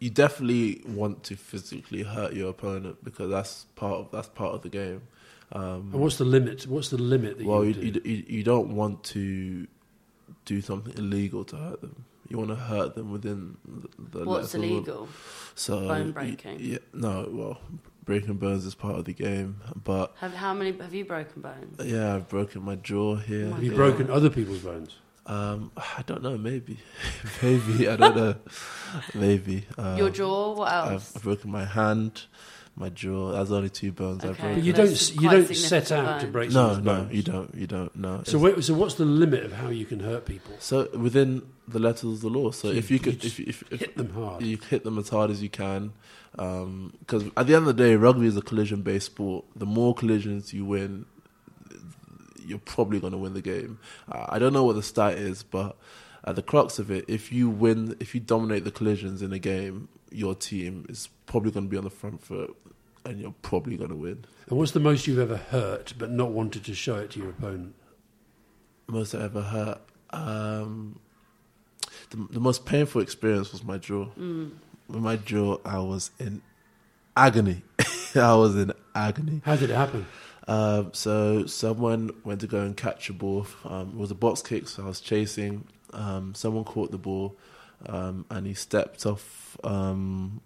[0.01, 4.63] you definitely want to physically hurt your opponent because that's part of that's part of
[4.63, 5.03] the game.
[5.53, 6.67] Um, And what's the limit?
[6.67, 8.01] What's the limit that well, you, you, do?
[8.05, 9.69] you, you you don't want to
[10.47, 12.05] do something illegal to hurt them.
[12.29, 15.09] You want to hurt them within the, the What's letter of illegal?
[15.55, 16.57] So Bone y- breaking?
[16.61, 17.29] Yeah, no.
[17.31, 17.61] Well,
[18.05, 21.79] breaking bones is part of the game, but Have how many have you broken bones?
[21.85, 23.47] yeah, I've broken my jaw here.
[23.47, 23.77] Oh my have you God.
[23.77, 24.97] broken other people's bones?
[25.27, 26.37] Um, I don't know.
[26.39, 26.79] Maybe,
[27.43, 28.35] maybe I don't know.
[29.15, 30.55] Maybe um, Your jaw?
[30.55, 31.13] What I've, else?
[31.17, 32.23] I've broken my hand,
[32.79, 33.33] my jaw.
[33.33, 34.41] That's only two bones I've Okay.
[34.43, 34.59] broken.
[34.61, 34.95] But you don't.
[34.97, 37.15] some You don't set significant out to break no, someone's no, bones.
[37.15, 37.55] you don't.
[37.55, 37.97] You don't.
[37.97, 38.21] No.
[38.25, 40.53] So, wait, so what's the limit of how you can hurt people?
[40.59, 42.51] So within the letter of the law.
[42.51, 44.43] So You- if you you could, if, if, if hit them hard.
[44.43, 45.93] you hit them as hard as you can,
[46.33, 49.47] because at the end of the day, rugby is a collision-based sport.
[49.57, 51.07] The more collisions you win,
[52.45, 53.79] you're probably going to win the game.
[54.11, 55.77] Uh, I don't know what the stat is, but
[56.25, 59.39] at the crux of it, if you win, if you dominate the collisions in a
[59.39, 62.57] game, your team is probably going to be on the front foot,
[63.07, 64.25] and you're probably going to win.
[64.49, 67.31] And what's the most you've ever hurt but not wanted to show it to your
[67.31, 67.75] opponent?
[68.87, 69.81] Most I ever hurt.
[70.11, 71.01] Um,
[72.11, 74.07] the, the most painful experience was my jaw.
[74.89, 76.43] With my jaw, I was in
[77.17, 77.63] agony.
[78.15, 79.43] I was in agony.
[79.45, 80.07] How did it happen?
[80.49, 83.47] Um, so someone went to go and catch a ball.
[83.65, 85.67] Um, it was a box kick, so I was chasing.
[85.93, 87.37] Um, someone caught the ball,
[87.87, 90.41] um, and he stepped off um,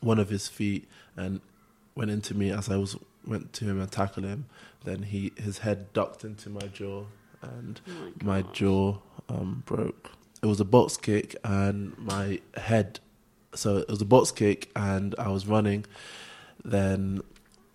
[0.00, 1.40] one of his feet and
[1.94, 4.46] went into me as I was went to him and tackled him.
[4.84, 7.04] Then he his head ducked into my jaw,
[7.40, 7.80] and
[8.22, 10.12] my jaw um, broke.
[10.42, 13.00] It was a box kick, and my head.
[13.54, 15.84] So it was a box kick, and I was running.
[16.64, 17.22] Then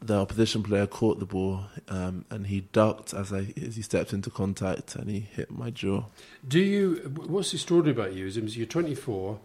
[0.02, 4.14] the opposition player caught the ball, um, and he ducked as I as he stepped
[4.14, 6.06] into contact, and he hit my jaw.
[6.48, 6.96] Do you?
[7.28, 9.40] What's extraordinary about you is you're 24.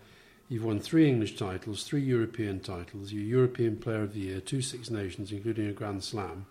[0.52, 3.10] You've won three English titles, three European titles.
[3.10, 6.44] You're European Player of the Year, two Six Nations, including a Grand Slam,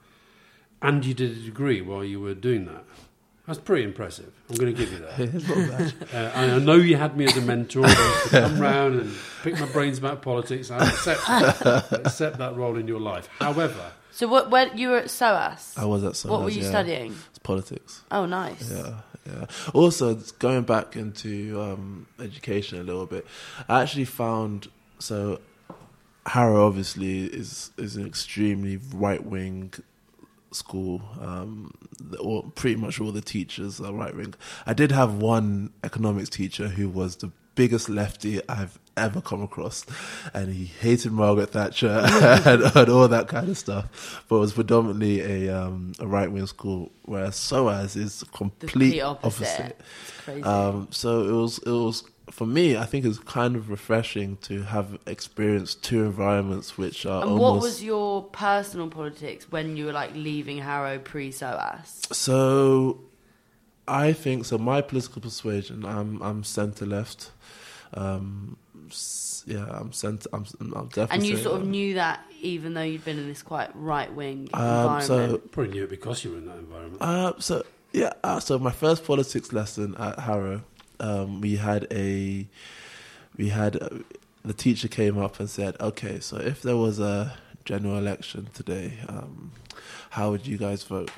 [0.82, 2.84] and you did a degree while you were doing that.
[3.46, 4.34] That's pretty impressive.
[4.50, 5.20] I'm going to give you that.
[5.36, 5.94] it's not bad.
[6.36, 9.68] Uh, I know you had me as a mentor to come round and pick my
[9.68, 10.72] brains about politics.
[10.72, 11.22] I accept,
[11.92, 13.30] accept that role in your life.
[13.40, 14.50] However, So what?
[14.50, 15.76] Where you were at SOAS?
[15.78, 16.70] I was at SOAS, What were you yeah.
[16.70, 17.16] studying?
[17.30, 18.02] It's politics.
[18.10, 18.72] Oh, nice.
[18.72, 19.46] Yeah, yeah.
[19.74, 23.26] Also, going back into um, education a little bit,
[23.70, 25.40] I actually found so
[26.26, 29.74] Harrow obviously is is an extremely right wing
[30.52, 31.02] school.
[31.20, 31.74] Um,
[32.20, 34.34] all, pretty much all the teachers are right wing.
[34.66, 39.86] I did have one economics teacher who was the biggest lefty I've ever come across,
[40.34, 41.90] and he hated Margaret Thatcher
[42.46, 44.24] and, and all that kind of stuff.
[44.28, 49.78] But it was predominantly a um, a right wing school, whereas SOAS is complete opposite.
[49.80, 50.44] It's crazy.
[50.44, 52.78] um, so it was it was for me.
[52.78, 57.42] I think it's kind of refreshing to have experienced two environments which are and almost.
[57.42, 62.02] what was your personal politics when you were like leaving Harrow pre SOAS?
[62.12, 63.02] So,
[63.88, 64.58] I think so.
[64.58, 67.32] My political persuasion, I'm I'm centre left.
[67.94, 68.58] Um,
[69.48, 70.30] yeah, I'm centre.
[70.34, 71.16] I'm, I'm definitely.
[71.18, 71.72] And you sort of left.
[71.72, 75.04] knew that even though you'd been in this quite right wing Um, environment.
[75.06, 77.02] so probably knew it because you were in that environment.
[77.02, 80.62] Uh, so yeah, uh, so my first politics lesson at Harrow,
[81.00, 82.48] um, we had a,
[83.38, 83.90] we had uh
[84.44, 88.98] the teacher came up and said, okay, so if there was a general election today,
[89.08, 89.52] um,
[90.10, 91.12] how would you guys vote?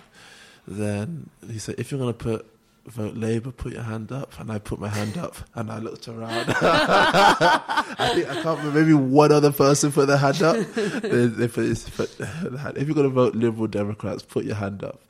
[0.67, 2.45] Then he said, if you're gonna put
[2.85, 6.07] vote Labour, put your hand up, and I put my hand up, and I looked
[6.07, 6.45] around.
[6.57, 8.79] I think I can't remember.
[8.81, 10.55] Maybe one other person put their hand up.
[10.75, 12.25] They- they put his foot- the
[12.57, 12.77] hand.
[12.77, 15.01] If you're going to vote Liberal Democrats, put your hand up.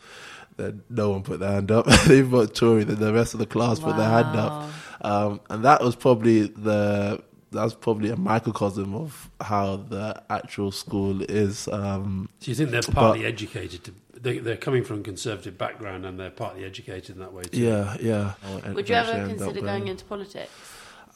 [0.57, 1.85] Then no one put their hand up.
[2.07, 2.83] they vote Tory.
[2.83, 4.69] Then the rest of the class put their hand up.
[5.01, 10.71] Um, and that was probably the that was probably a microcosm of how the actual
[10.71, 11.67] school is.
[11.67, 13.83] Um, So you think they're partly educated?
[13.85, 17.43] To, they, they're coming from a conservative background and they're partly educated in that way
[17.43, 17.59] too.
[17.59, 18.33] yeah, yeah.
[18.73, 20.51] Would you ever eventually up consider going into politics?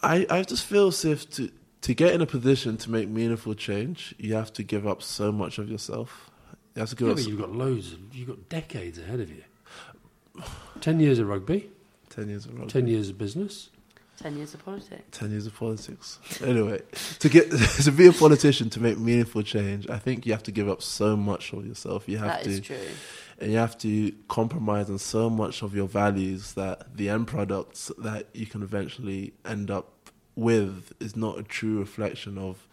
[0.04, 1.50] I, I just feel as if to
[1.82, 5.32] to get in a position to make meaningful change, you have to give up so
[5.32, 6.30] much of yourself.
[6.76, 7.94] You have to give Yeah, up but you've got loads.
[7.94, 9.44] Of, you've got decades ahead of you.
[10.82, 11.70] Ten years of rugby,
[12.10, 13.70] ten years of rugby, ten years of business.
[14.18, 15.04] Ten years of politics.
[15.12, 16.18] 10 years of politics.
[16.44, 16.82] Anyway,
[17.20, 17.52] to get
[17.84, 20.82] to be a politician to make meaningful change, I think you have to give up
[20.82, 22.10] so much of yourself.
[22.10, 22.78] You have That to is true.
[23.40, 27.92] and you have to compromise on so much of your values that the end products
[28.00, 29.94] that you can eventually end up
[30.36, 32.68] with is not a true reflection of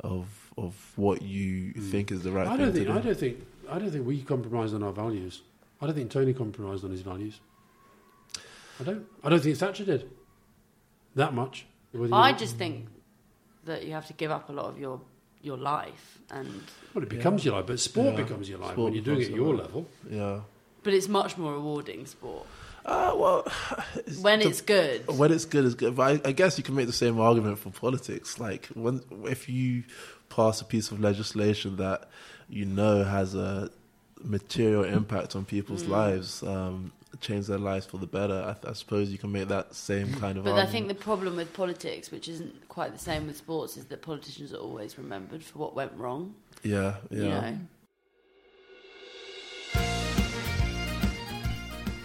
[0.00, 1.90] of of what you mm.
[1.90, 2.86] think is the right I thing don't think.
[2.86, 2.98] to do.
[2.98, 3.46] I don't think.
[3.68, 5.42] I don't think we compromised on our values.
[5.80, 7.40] I don't think Tony compromised on his values.
[8.80, 9.06] I don't.
[9.24, 10.08] I don't think Thatcher did.
[11.14, 11.66] That much.
[12.12, 12.86] I just think
[13.64, 15.00] that you have to give up a lot of your
[15.42, 16.48] your life, and
[16.94, 18.22] Well, it becomes your life, but sport Yeah.
[18.22, 19.66] becomes your life Sport when you're doing it at your your life.
[19.66, 19.86] level.
[20.10, 20.40] yeah.
[20.84, 22.44] but it's much more rewarding sport
[22.84, 23.44] Uh, well,
[24.20, 25.06] when the- it's good.
[25.06, 25.94] When it's good, is good.
[25.96, 28.38] But I, I guess you can make the same argument for politics.
[28.40, 29.84] Like when if you
[30.28, 32.08] pass a piece of legislation that
[32.48, 33.70] you know has a
[34.24, 35.48] material impact on Mm.
[35.48, 38.56] people's lives, um, change their lives for the better.
[38.64, 40.20] I, I suppose you can make that same mm.
[40.20, 43.36] kind of But I think the problem with politics, which isn't quite the same with
[43.36, 46.34] sports, is that politicians are always remembered for what went wrong.
[46.62, 47.22] yeah, yeah.
[47.22, 47.58] You know.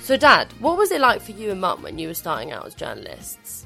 [0.07, 2.65] So, Dad, what was it like for you and Mum when you were starting out
[2.65, 3.65] as journalists?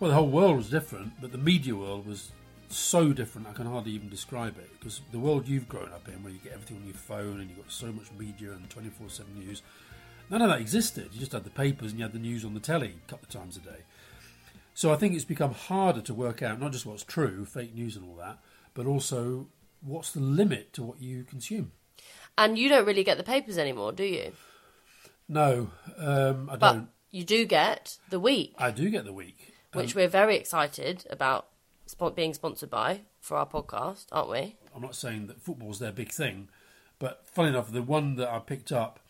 [0.00, 2.32] Well, the whole world was different, but the media world was
[2.70, 3.46] so different.
[3.46, 6.38] I can hardly even describe it because the world you've grown up in, where you
[6.38, 9.38] get everything on your phone and you've got so much media and twenty four seven
[9.38, 9.62] news,
[10.30, 11.08] none of that existed.
[11.12, 13.24] You just had the papers and you had the news on the telly a couple
[13.26, 13.80] of times a day.
[14.74, 17.96] So I think it's become harder to work out not just what's true, fake news
[17.96, 18.38] and all that,
[18.74, 19.48] but also
[19.80, 21.72] what's the limit to what you consume.
[22.36, 24.32] And you don't really get the papers anymore, do you?
[25.28, 26.88] No, um, I But don't.
[27.10, 29.54] you do get the week, I do get the week.
[29.72, 31.48] which Um, we're very excited about
[32.14, 34.56] being sponsored by for our podcast, aren't we?
[34.74, 36.48] I'm not saying that football's their big thing,
[36.98, 39.00] but funny enough, the one that I picked up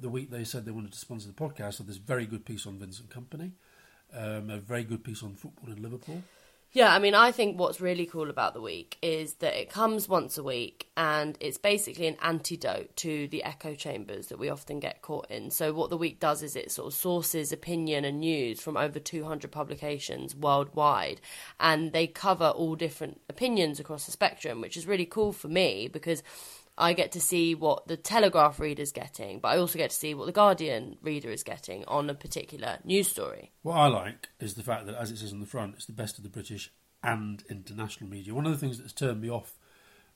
[0.00, 2.66] the week they said they wanted to sponsor the podcast, had this very good piece
[2.66, 3.52] on Vincent Kompany,
[4.14, 6.22] um, a very good piece on football in Liverpool.
[6.72, 10.08] Yeah, I mean, I think what's really cool about the week is that it comes
[10.08, 14.78] once a week and it's basically an antidote to the echo chambers that we often
[14.78, 15.50] get caught in.
[15.50, 19.00] So, what the week does is it sort of sources opinion and news from over
[19.00, 21.20] 200 publications worldwide
[21.58, 25.88] and they cover all different opinions across the spectrum, which is really cool for me
[25.88, 26.22] because.
[26.80, 30.14] I get to see what the Telegraph reader's getting, but I also get to see
[30.14, 33.52] what the Guardian reader is getting on a particular news story.
[33.62, 35.92] What I like is the fact that, as it says on the front, it's the
[35.92, 36.72] best of the British
[37.02, 38.34] and international media.
[38.34, 39.58] One of the things that's turned me off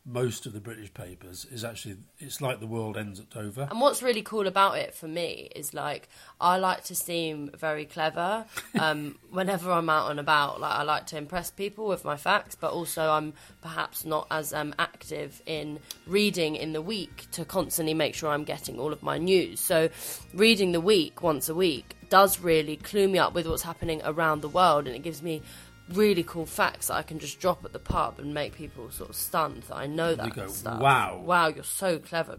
[0.07, 3.69] most of the British papers is actually it's like the world ends at Dover.
[3.71, 7.85] And what's really cool about it for me is like I like to seem very
[7.85, 8.45] clever.
[8.77, 12.57] Um, whenever I'm out and about, like I like to impress people with my facts,
[12.57, 13.33] but also I'm
[13.63, 18.43] perhaps not as um, active in reading in the week to constantly make sure I'm
[18.43, 19.61] getting all of my news.
[19.61, 19.91] So
[20.35, 24.41] reading the week once a week does really clue me up with what's happening around
[24.41, 25.41] the world, and it gives me
[25.93, 29.11] really cool facts that I can just drop at the pub and make people sort
[29.11, 30.81] of stunned that I know that go, stuff.
[30.81, 32.39] "Wow." Wow, you're so clever.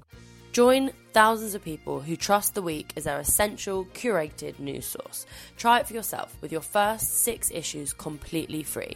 [0.55, 5.25] Join thousands of people who trust The Week as their essential, curated news source.
[5.57, 8.95] Try it for yourself with your first six issues completely free.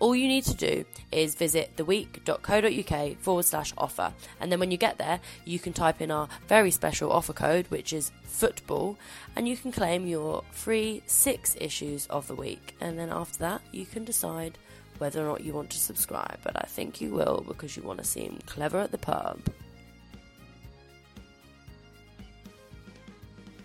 [0.00, 4.12] All you need to do is visit theweek.co.uk forward slash offer.
[4.38, 7.64] And then when you get there, you can type in our very special offer code,
[7.68, 8.98] which is football,
[9.34, 12.76] and you can claim your free six issues of The Week.
[12.82, 14.58] And then after that, you can decide
[14.98, 16.40] whether or not you want to subscribe.
[16.44, 19.40] But I think you will because you want to seem clever at the pub.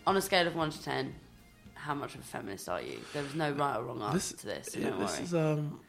[0.05, 1.15] On a scale of one to ten,
[1.75, 2.99] how much of a feminist are you?
[3.13, 4.69] There was no right or wrong answer to this.
[4.71, 5.23] So yeah, this worry.
[5.23, 5.79] is um,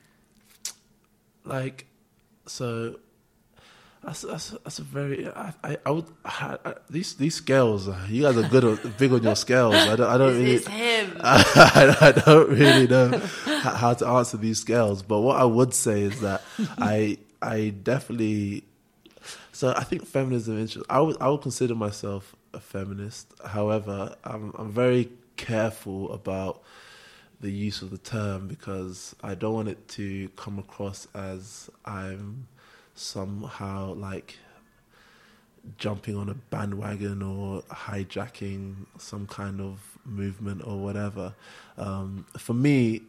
[1.44, 1.86] like,
[2.46, 2.98] so.
[4.02, 7.98] That's, that's, that's a very I, I, I would I, I, these these scales uh,
[8.06, 11.16] you guys are good big on your scales I don't I don't really It's him.
[11.20, 13.18] I, I don't really know
[13.62, 16.42] how to answer these scales, but what I would say is that
[16.76, 18.64] I I definitely
[19.52, 20.84] so I think feminism interest.
[20.90, 23.32] I would I would consider myself a feminist.
[23.44, 26.62] However, I'm I'm very careful about
[27.40, 32.46] the use of the term because I don't want it to come across as I'm
[32.94, 34.38] somehow like
[35.78, 41.34] jumping on a bandwagon or hijacking some kind of movement or whatever.
[41.76, 43.02] Um, for me,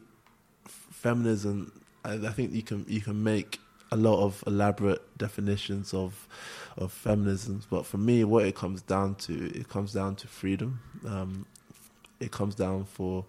[0.66, 1.72] feminism,
[2.04, 3.60] I, I think you can you can make
[3.92, 6.28] a lot of elaborate definitions of
[6.78, 10.82] of feminism, but for me, what it comes down to, it comes down to freedom.
[11.08, 11.46] Um,
[12.20, 13.26] it comes down for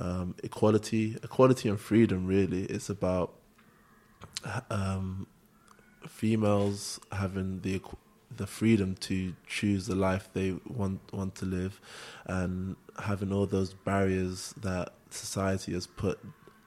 [0.00, 2.26] um, equality, equality and freedom.
[2.26, 3.34] Really, it's about
[4.70, 5.26] um,
[6.06, 7.80] females having the
[8.36, 11.80] the freedom to choose the life they want want to live,
[12.26, 16.18] and having all those barriers that society has put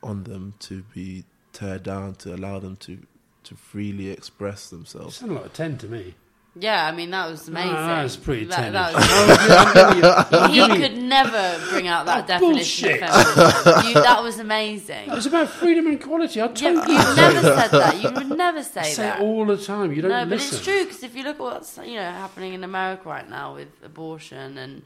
[0.02, 1.26] on them to be
[1.60, 3.00] teared down to allow them to
[3.44, 5.16] to freely express themselves.
[5.16, 6.14] sound like a 10 to me.
[6.56, 7.74] Yeah, I mean that was ah, amazing.
[7.74, 8.94] That was pretty That- tennis.
[8.94, 13.04] that was- he could never bring out that Oh, definition bullshit.
[13.04, 13.88] of feminism.
[13.88, 15.10] You, that was amazing.
[15.10, 16.42] It was about freedom and equality.
[16.42, 17.16] I Yeah, told you you.
[17.16, 18.04] never said that.
[18.04, 19.20] You would never say, I say that.
[19.20, 19.94] it all the time.
[19.94, 22.54] You don't no, but it's true because if you look at what's you know happening
[22.54, 24.82] in America right now with abortion and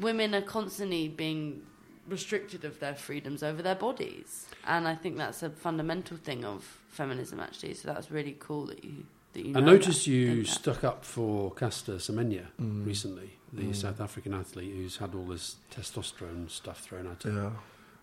[0.00, 1.62] women are constantly being
[2.08, 6.64] restricted of their freedoms over their bodies, and I think that's a fundamental thing of
[6.88, 7.74] feminism actually.
[7.74, 9.56] So that's really cool that you that you.
[9.56, 12.86] I noticed that, you stuck up for Caster Semenya Mm.
[12.86, 17.36] recently, the South African athlete who's had all this testosterone stuff thrown at him.
[17.36, 17.50] Yeah.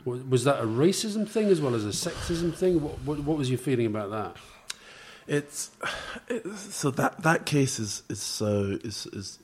[0.06, 2.82] Was, was that a racism thing as well as a sexism thing?
[2.82, 4.38] What, what, what was your feeling about that?
[5.28, 5.72] It's,
[6.30, 9.40] it's so that that case is is so is is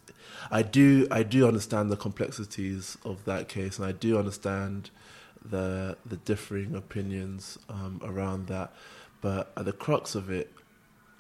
[0.52, 4.90] I do I do understand the complexities of that case and I do understand
[5.46, 8.74] the the differing opinions um, around that
[9.22, 10.52] but at the crux of it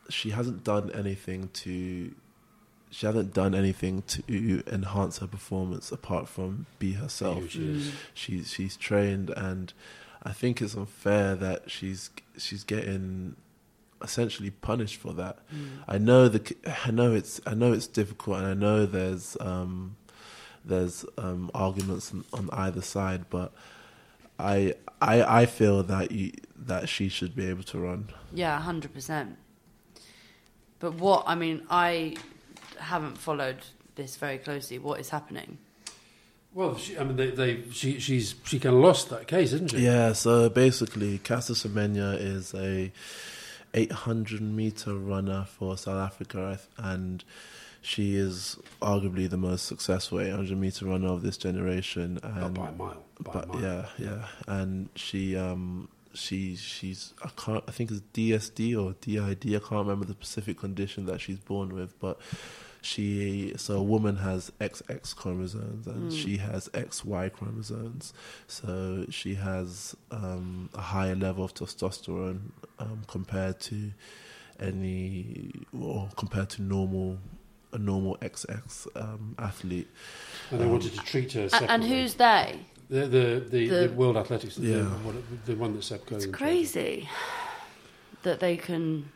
[0.09, 2.13] she hasn't done anything to
[2.93, 7.39] she hasn't done anything to enhance her performance apart from be herself.
[7.39, 7.91] Who she is.
[8.13, 9.73] She's she's trained, and
[10.21, 13.35] I think it's unfair that she's she's getting
[14.03, 15.39] essentially punished for that.
[15.87, 16.55] I know the
[16.85, 19.95] I know it's I know it's difficult, and I know there's um,
[20.63, 23.53] there's um, arguments on, on either side, but
[24.43, 28.09] I I I feel that you, that she should be able to run.
[28.33, 29.37] Yeah, hundred percent.
[30.79, 32.15] But what I mean, I
[32.77, 33.63] haven't followed
[33.95, 34.79] this very closely.
[34.79, 35.57] What is happening?
[36.53, 39.71] Well, she, I mean, they, they she she's she kind of lost that case, isn't
[39.71, 39.77] she?
[39.77, 42.91] Yeah, so basically, Caster Semenya is a
[43.73, 47.23] 800 meter runner for South Africa, and
[47.81, 52.19] she is arguably the most successful 800 meter runner of this generation.
[52.23, 53.03] Not by a mile.
[53.23, 53.61] By a but mile.
[53.61, 59.55] yeah, yeah, and she um she she's I can't I think it's DSD or DID
[59.55, 62.19] I can't remember the specific condition that she's born with, but
[62.81, 68.13] she so a woman has XX chromosomes and she has XY chromosomes,
[68.47, 73.91] so she has um, a higher level of testosterone um, compared to
[74.59, 77.17] any or compared to normal
[77.71, 79.87] a normal XX um, athlete.
[80.51, 81.73] And they wanted to treat her separately.
[81.73, 82.59] and who's they?
[82.93, 84.55] The the the, The- the World Athletics?
[84.55, 84.89] The, Yeah.
[85.45, 86.15] the one that Seb Coe.
[86.15, 86.35] It's chose.
[86.35, 87.09] crazy
[88.21, 89.09] that they can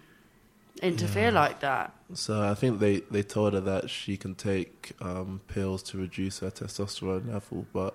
[0.81, 1.93] interfere like that.
[2.13, 6.39] So I think they, they told her that she can take um, pills to reduce
[6.39, 7.93] her testosterone level, but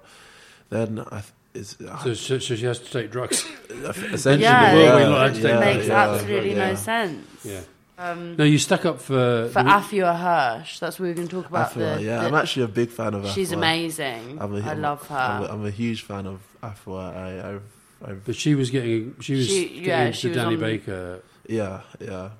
[0.71, 3.45] then I th- it's So, so, so she has to take drugs.
[3.71, 6.69] essentially Yeah, Well, it like yeah, take makes yeah, absolutely yeah.
[6.69, 7.45] no sense.
[7.45, 7.61] yeah.
[8.03, 11.35] Um, No, you stuck up for for the- Afua Hirsch, that's what we're going to
[11.43, 11.71] talk about.
[11.71, 13.35] Afua, the, yeah, the- I'm actually a big fan of Afua.
[13.35, 14.39] she's amazing.
[14.41, 15.17] I'm a- I I'm- love her.
[15.17, 17.17] I'm a, I'm a huge fan of Afua.
[17.17, 17.63] I, I've,
[18.05, 19.15] I've, But she was getting.
[19.21, 21.23] She was She- getting yeah, she was Danny on- Baker.
[21.47, 22.31] yeah, yeah.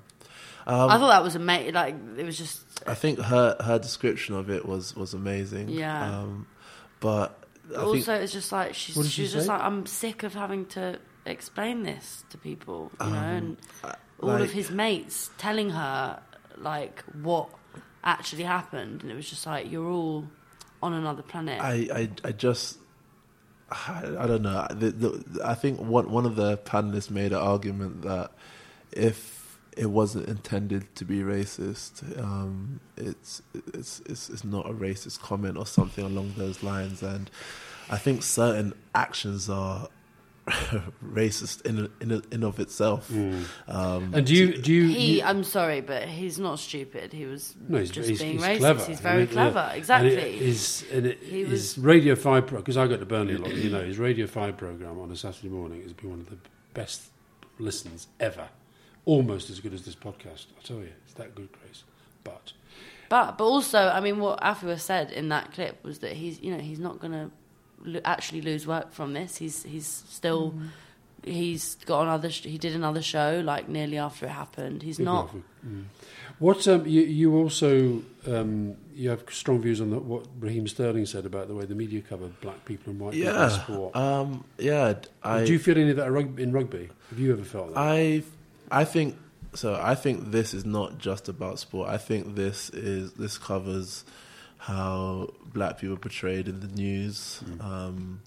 [0.65, 1.73] I Um, thought that was amazing.
[1.73, 5.67] Like it was just I think her her description of it was was amazing.
[5.69, 6.19] Yeah.
[6.19, 6.47] Um,
[7.01, 7.37] but
[7.75, 10.65] I also think it's just like she's she's she just like I'm sick of having
[10.67, 13.57] to explain this to people, you know, and
[14.23, 16.19] all like- of his mates telling her
[16.57, 17.49] like what
[18.03, 20.25] actually happened, and it was just like you're all
[20.81, 21.61] on another planet.
[21.61, 22.77] I, I, I just,
[23.71, 24.67] I, I don't know.
[24.69, 28.31] The, the, I think one one of the panelists made an argument that
[28.91, 33.41] if it wasn't intended to be racist, um, it's,
[33.73, 37.01] it's it's it's not a racist comment or something along those lines.
[37.01, 37.29] And
[37.89, 39.87] I think certain actions are
[41.03, 43.09] racist in in in of itself.
[43.11, 44.87] Um, And do you do you?
[44.87, 47.13] he, you- I'm sorry, but he's not stupid.
[47.13, 48.57] He was no, he's, just he's, being he's racist.
[48.59, 48.85] clever.
[48.85, 49.59] He's very And it- clever.
[49.59, 50.11] And Exactly.
[50.13, 53.39] it is, and it, He his was- Radio Five because I go to Burnley a
[53.39, 53.53] lot.
[53.55, 56.37] You know, his Radio Five program on a Saturday morning has been one of the
[56.73, 57.03] best
[57.59, 58.49] listens ever.
[59.05, 60.47] Almost as good as this podcast.
[60.57, 61.83] I tell you, it's that good, Grace.
[62.23, 62.53] But
[63.09, 66.51] But but also, I mean, what Afua said in that clip was that he's you
[66.53, 67.42] know he's not going to lo-
[68.05, 69.37] actually lose work from this.
[69.37, 70.53] He's he's still
[71.23, 74.83] he's got another sh- he did another show like nearly after it happened.
[74.83, 75.33] He's Good not.
[75.33, 75.45] enough.
[75.65, 75.83] Mm.
[76.39, 81.05] What um, you, you also um, you have strong views on the, what Raheem Sterling
[81.05, 83.95] said about the way the media covered black people and white people in yeah, sport.
[83.95, 84.95] um, yeah.
[85.23, 86.07] I, Do you feel any of that
[86.39, 86.89] in rugby?
[87.09, 87.79] Have you ever felt that?
[87.79, 88.23] I
[88.71, 89.17] I think
[89.53, 89.79] so.
[89.81, 91.89] I think this is not just about sport.
[91.89, 94.03] I think this is this covers
[94.63, 98.21] how black people are portrayed in the news, um,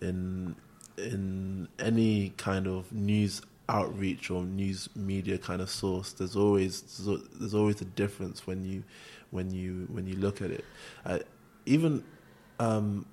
[0.00, 0.54] in
[0.96, 6.12] in any kind of news outreach or news media kind of source.
[6.12, 6.82] There's always
[7.34, 8.84] there's always a difference when you
[9.32, 10.64] when you when you look at it.
[11.04, 11.18] Uh,
[11.66, 12.04] even
[12.60, 13.04] um,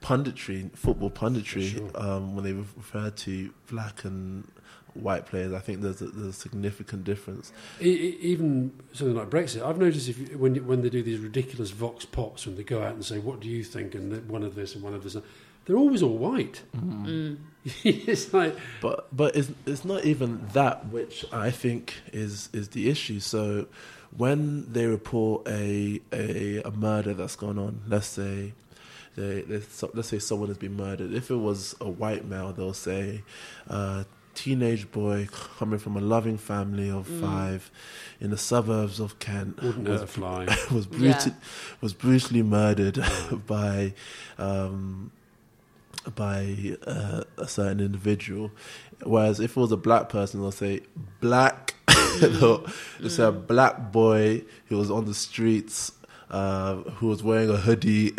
[0.00, 1.90] punditry, football punditry, Sure.
[1.96, 4.46] um, when they refer to black and
[5.00, 7.52] white players, I think there's a, there's a significant difference.
[7.80, 12.04] Even something like Brexit, I've noticed if you, when when they do these ridiculous vox
[12.04, 14.74] pops, when they go out and say, "What do you think?" and one of this
[14.74, 15.16] and one of this,
[15.64, 16.62] they're always all white.
[17.84, 22.88] it's like But but it's it's not even that which I think is is the
[22.88, 23.20] issue.
[23.20, 23.66] So
[24.16, 28.54] when they report a a, a murder that's gone on, let's say
[29.16, 31.12] they, they so- let's say someone has been murdered.
[31.12, 33.22] If it was a white male, they'll say.
[33.68, 34.04] Uh,
[34.42, 35.26] Teenage boy
[35.58, 37.70] coming from a loving family of five
[38.20, 40.46] in the suburbs of Kent was fly.
[40.70, 41.32] was brutally Yeah.
[41.80, 43.02] was brutally murdered
[43.48, 43.94] by
[44.38, 45.10] um,
[46.14, 48.52] by uh, a certain individual.
[49.02, 50.82] Whereas if it was a black person, they'll say
[51.20, 51.74] black.
[52.20, 52.64] they'll,
[53.00, 55.92] they'll say a black boy who was on the streets.
[56.30, 58.12] Uh, who was wearing a hoodie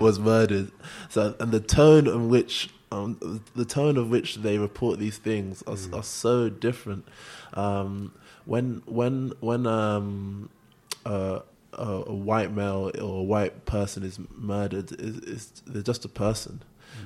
[0.00, 0.72] was murdered.
[1.08, 5.62] So, and the tone in which um, the tone of which they report these things
[5.66, 7.06] are, are so different.
[7.54, 8.12] Um,
[8.44, 10.50] when when when um,
[11.04, 11.40] uh,
[11.72, 16.08] a, a white male or a white person is murdered, is, is they're just a
[16.08, 16.62] person.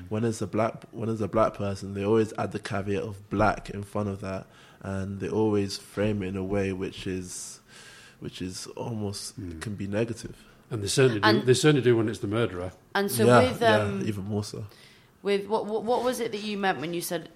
[0.09, 3.29] When it's a black when it's a black person, they always add the caveat of
[3.29, 4.47] black in front of that,
[4.83, 7.61] and they always frame it in a way which is
[8.21, 10.37] which is almost can be negative.
[10.71, 11.27] And they certainly do.
[11.27, 12.73] And- they certainly do when it's the murderer.
[12.95, 14.65] And so yeah, with um, yeah, even more so.
[15.23, 17.29] With what, what what was it that you meant when you said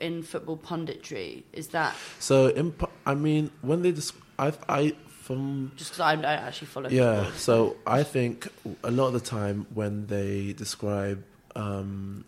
[0.00, 1.42] in football punditry?
[1.52, 2.74] Is that So, in,
[3.04, 6.88] I mean, when they just, I, I from just because I don't actually follow?
[6.88, 8.48] Yeah, football, so I think
[8.82, 11.24] a lot of the time when they describe
[11.54, 12.24] um,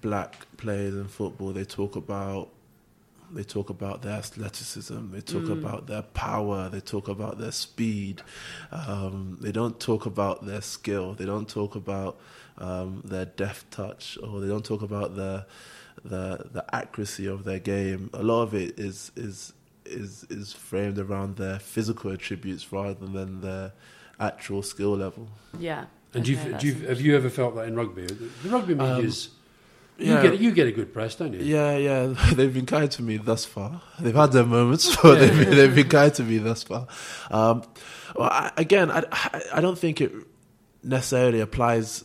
[0.00, 2.50] black players in football, they talk about
[3.32, 8.22] they talk about their athleticism, they talk about their power, they talk about their speed.
[8.70, 11.14] Um, they don't talk about their skill.
[11.14, 12.18] They don't talk about
[12.58, 15.46] um, their deft touch, or they don't talk about the
[16.04, 18.10] the the accuracy of their game.
[18.12, 19.52] A lot of it is is
[19.84, 23.72] is is framed around their physical attributes rather than their
[24.18, 25.28] actual skill level.
[25.58, 25.86] yeah.
[26.14, 28.06] And do you, do you, have you ever felt that in rugby?
[28.06, 29.35] The rugby media's you
[29.98, 30.22] yeah.
[30.22, 31.40] get you get a good press, don't you?
[31.40, 33.80] Yeah, yeah, they've been kind to me thus far.
[34.00, 36.86] They've had their moments, but they've, been, they've been kind to me thus far.
[37.30, 37.62] Um,
[38.14, 40.12] well, I, again, I- I don't think it
[40.82, 42.04] necessarily applies.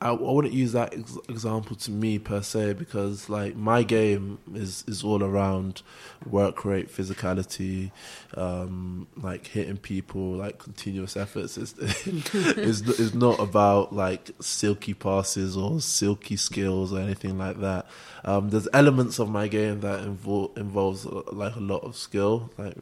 [0.00, 4.38] I, I wouldn't use that ex- example to me per se because, like, my game
[4.54, 5.82] is is all around
[6.26, 7.90] work rate, physicality,
[8.34, 11.58] um, like hitting people, like continuous efforts.
[11.58, 11.72] It's,
[12.34, 17.86] is is not about like silky passes or silky skills or anything like that.
[18.24, 22.50] Um, there's elements of my game that involve involves uh, like a lot of skill,
[22.56, 22.76] like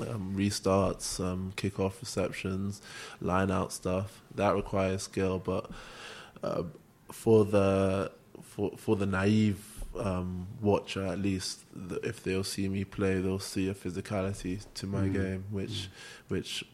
[0.00, 2.80] um, restarts, um, kickoff receptions,
[3.20, 5.38] line out stuff that requires skill.
[5.38, 5.70] But
[6.44, 6.62] uh,
[7.10, 8.10] for the
[8.42, 13.38] for for the naive um, watcher, at least, the, if they'll see me play, they'll
[13.38, 15.88] see a physicality to my game, which
[16.28, 16.64] which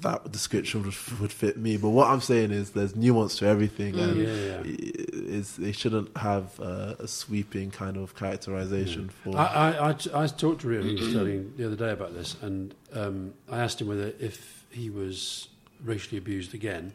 [0.00, 1.76] that description would, would fit me.
[1.76, 4.62] But what I'm saying is, there's nuance to everything, and Yeah, yeah.
[4.64, 9.36] Is, they shouldn't have uh, a sweeping kind of characterization for.
[9.36, 13.34] I, I, I, I talked to Raheem Sterling the other day about this, and um,
[13.50, 15.48] I asked him whether if he was
[15.82, 16.92] racially abused again,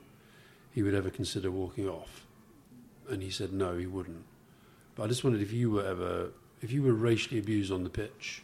[0.73, 2.25] he would ever consider walking off,
[3.09, 4.23] and he said no, he wouldn't.
[4.95, 6.29] But I just wondered if you were ever,
[6.61, 8.41] if you were racially abused on the pitch,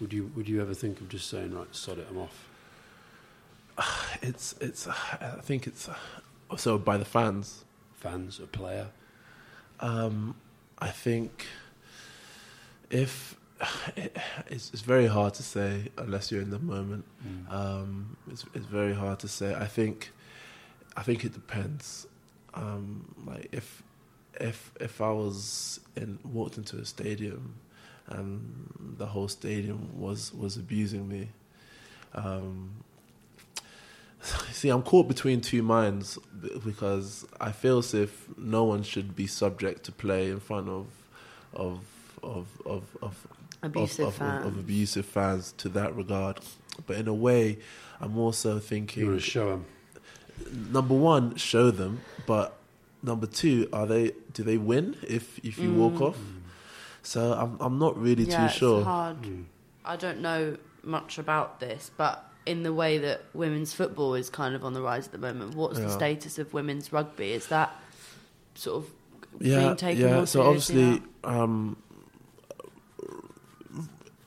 [0.00, 2.48] would you would you ever think of just saying right, sod it, I'm off?
[4.22, 4.86] it's it's.
[4.86, 5.88] I think it's
[6.56, 7.64] so by the fans.
[7.96, 8.86] Fans, a player,
[9.80, 10.36] Um,
[10.78, 11.46] I think
[12.90, 13.36] if
[13.96, 17.04] it's, it's very hard to say unless you're in the moment.
[17.50, 19.52] Um, it's it's very hard to say.
[19.54, 20.12] I think
[20.98, 22.08] I think it depends.
[22.54, 23.84] Um, like if
[24.40, 27.54] if if I was in walked into a stadium
[28.08, 31.28] and the whole stadium was was abusing me.
[32.14, 32.84] Um,
[34.52, 36.18] See, I'm caught between two minds
[36.64, 40.86] because I feel as if no one should be subject to play in front of
[41.54, 41.80] of
[42.24, 43.26] of of of
[43.62, 44.46] Abusive of, of, fans.
[44.46, 46.40] of abusive fans to that regard.
[46.86, 47.58] But in a way,
[48.00, 49.64] I'm also you want thinking to show him.
[50.52, 52.56] Number one, show them, but
[53.02, 56.18] number two, are they do they win if if you walk off?
[57.02, 58.30] So I'm I'm not really Mm.
[58.32, 58.78] yeah, too sure.
[58.78, 59.16] It's hard.
[59.84, 64.54] I don't know much about this, but in the way that women's football is kind
[64.54, 67.32] of on the rise at the moment, what's the status of women's rugby?
[67.32, 67.70] Is that
[68.54, 68.90] sort of
[69.40, 70.14] yeah, being taken yeah.
[70.16, 71.76] more So obviously, um,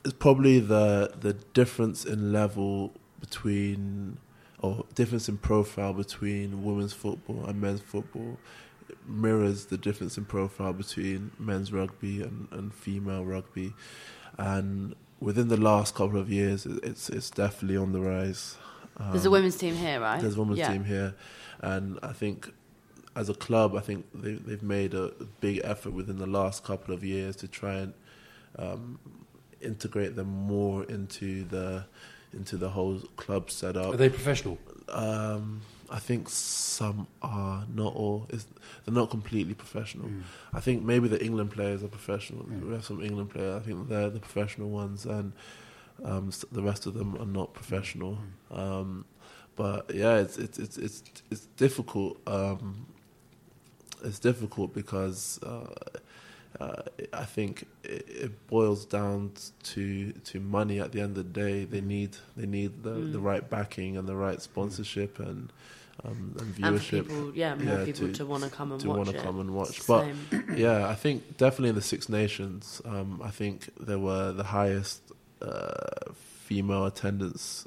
[0.04, 4.18] it's probably the the difference in level between,
[4.62, 8.38] or difference in profile between women's football and men's football
[9.06, 13.72] mirrors the difference in profile between men's rugby and, and female rugby,
[14.38, 18.56] and within the last couple of years, it's it's definitely on the rise.
[19.10, 20.20] There's a Um, women's team here, right?
[20.20, 20.72] there's a women's yeah.
[20.72, 21.14] team here,
[21.60, 22.52] and I think
[23.14, 26.94] as a club, I think they, they've made a big effort within the last couple
[26.94, 27.94] of years to try and
[28.58, 28.98] um,
[29.60, 31.84] integrate them more into the
[32.32, 33.94] into the whole club setup.
[33.94, 34.58] Are they professional?
[34.88, 38.26] Um, I think some are, not all.
[38.30, 38.46] It's,
[38.84, 40.10] they're not completely professional.
[40.52, 42.44] I think maybe the England players are professional.
[42.44, 43.56] We have some England players.
[43.56, 45.32] I think they're the professional ones, and
[46.02, 48.18] um, the rest of them are not professional.
[48.50, 49.04] Um,
[49.54, 52.18] but yeah, it's it's it's it's, it's difficult.
[52.26, 52.86] Um,
[54.02, 55.74] it's difficult because uh,
[56.60, 56.82] uh,
[57.12, 59.32] I think it, it boils down
[59.64, 60.80] to to money.
[60.80, 64.06] At the end of the day, they need they need the, the right backing and
[64.08, 65.52] the right sponsorship and
[66.04, 68.80] um, and And viewership people, yeah, more yeah, people to- to, want to come and
[68.80, 69.86] to watch want to come and watch.
[69.86, 70.08] But
[70.56, 75.00] yeah, I think definitely in the Six Nations, um, I think there were the highest
[75.40, 76.12] uh,
[76.44, 77.66] female attendance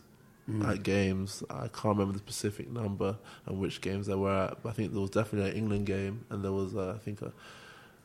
[0.68, 1.44] at games.
[1.50, 3.18] I can't remember the specific number
[3.48, 6.24] and which games they were at, but I think there was definitely an England game
[6.30, 7.32] and there was, uh, I think, a,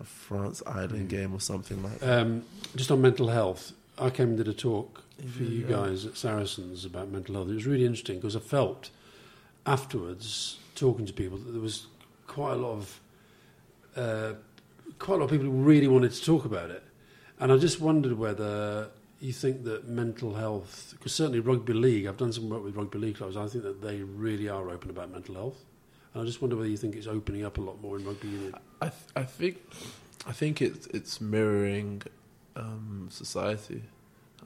[0.00, 2.20] a France Ireland game or something like that.
[2.22, 2.44] Um,
[2.76, 5.02] just on mental health, I came and did a talk
[5.36, 5.76] for you Yeah.
[5.76, 7.48] guys at Saracens about mental health.
[7.50, 8.90] It was really interesting because I felt
[9.66, 11.86] afterwards, talking to people, that there was
[12.26, 13.00] quite a lot of
[13.96, 14.34] uh,
[14.98, 16.82] quite a lot of people who really wanted to talk about it,
[17.38, 18.88] and I just wondered whether
[19.20, 22.98] you think that mental health, because certainly rugby league, I've done some work with rugby
[22.98, 23.36] league clubs.
[23.36, 25.64] I think that they really are open about mental health,
[26.12, 28.28] and I just wonder whether you think it's opening up a lot more in rugby
[28.28, 28.54] union.
[28.80, 29.58] I th- I think
[30.26, 32.02] I think it's it's mirroring
[32.56, 33.82] um, society.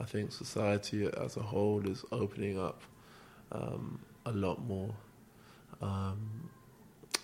[0.00, 2.82] I think society as a whole is opening up
[3.52, 4.92] um, a lot more,
[5.80, 6.50] um,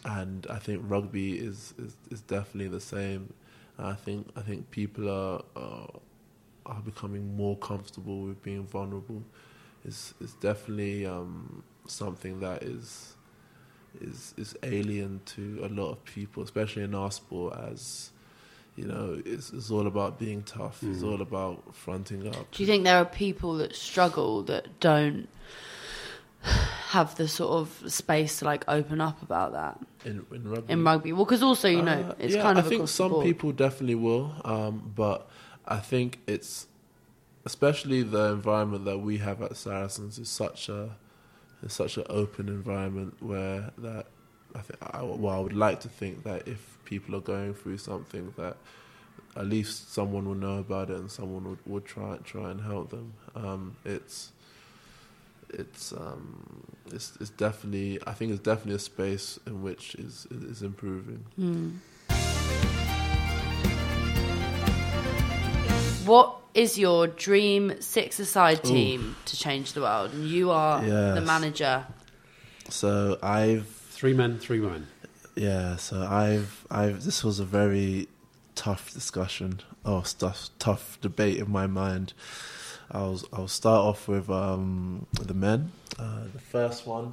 [0.05, 3.33] and I think rugby is, is, is definitely the same.
[3.79, 5.89] I think I think people are, are
[6.67, 9.23] are becoming more comfortable with being vulnerable.
[9.85, 13.17] It's it's definitely um, something that is
[14.01, 17.57] is is alien to a lot of people, especially in our sport.
[17.71, 18.11] As
[18.77, 20.83] you know, it's, it's all about being tough.
[20.83, 22.51] It's all about fronting up.
[22.53, 25.29] Do you think there are people that struggle that don't
[26.43, 30.73] have the sort of space to like open up about that in, in rugby?
[30.73, 31.13] in rugby?
[31.13, 33.23] Well, because also you know Uh, it's yeah, kind of I think across the some
[33.23, 35.29] people definitely will, um, but
[35.67, 36.67] I think it's
[37.45, 40.97] especially the environment that we have at Saracens is such a
[41.63, 44.07] is such an open environment where that
[44.55, 47.79] I think I, well I would like to think that if people are going through
[47.79, 48.57] something that
[49.37, 52.91] at least someone will know about it and someone would, would try try and help
[52.91, 53.13] them.
[53.35, 54.33] Um, it's
[55.51, 60.63] it's um, it's it's definitely I think it's definitely a space in which is is
[60.63, 61.25] improving.
[66.05, 70.13] What is your dream six-a-side team to change the world?
[70.13, 71.27] And you are the Yes.
[71.27, 71.87] manager.
[72.69, 74.87] So I've Three men, three women.
[75.37, 78.09] yeah, so I've I've this was a very
[78.55, 82.15] tough discussion or stuff tough debate in my mind.
[82.91, 85.73] I'll I'll start off with um, the men.
[85.99, 87.13] Uh, the first one,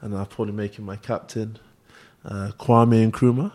[0.00, 1.58] and I'll probably make him my captain,
[2.24, 3.52] uh, Kwame Nkrumah,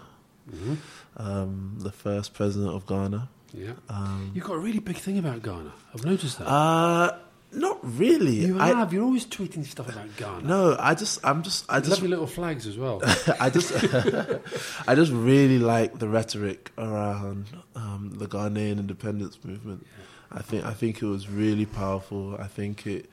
[1.17, 3.28] um, the first president of Ghana.
[3.54, 3.74] Yeah.
[3.89, 5.72] Um, You've got a really big thing about Ghana.
[5.93, 6.47] I've noticed that.
[6.47, 7.18] uh,
[7.54, 8.45] not really.
[8.45, 8.93] you I- have.
[8.93, 10.47] You're always tweeting stuff about Ghana.
[10.47, 13.02] no, I just I'm just I just Lovely little flags as well.
[13.39, 13.74] I just,
[14.88, 19.86] I just really like the rhetoric around um, the Ghanaian independence movement.
[20.32, 22.38] I think I think it was really powerful.
[22.39, 23.10] I think it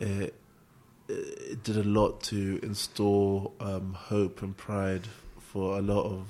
[0.00, 0.34] it,
[1.08, 5.06] it did a lot to install um, hope and pride
[5.56, 6.26] for a lot of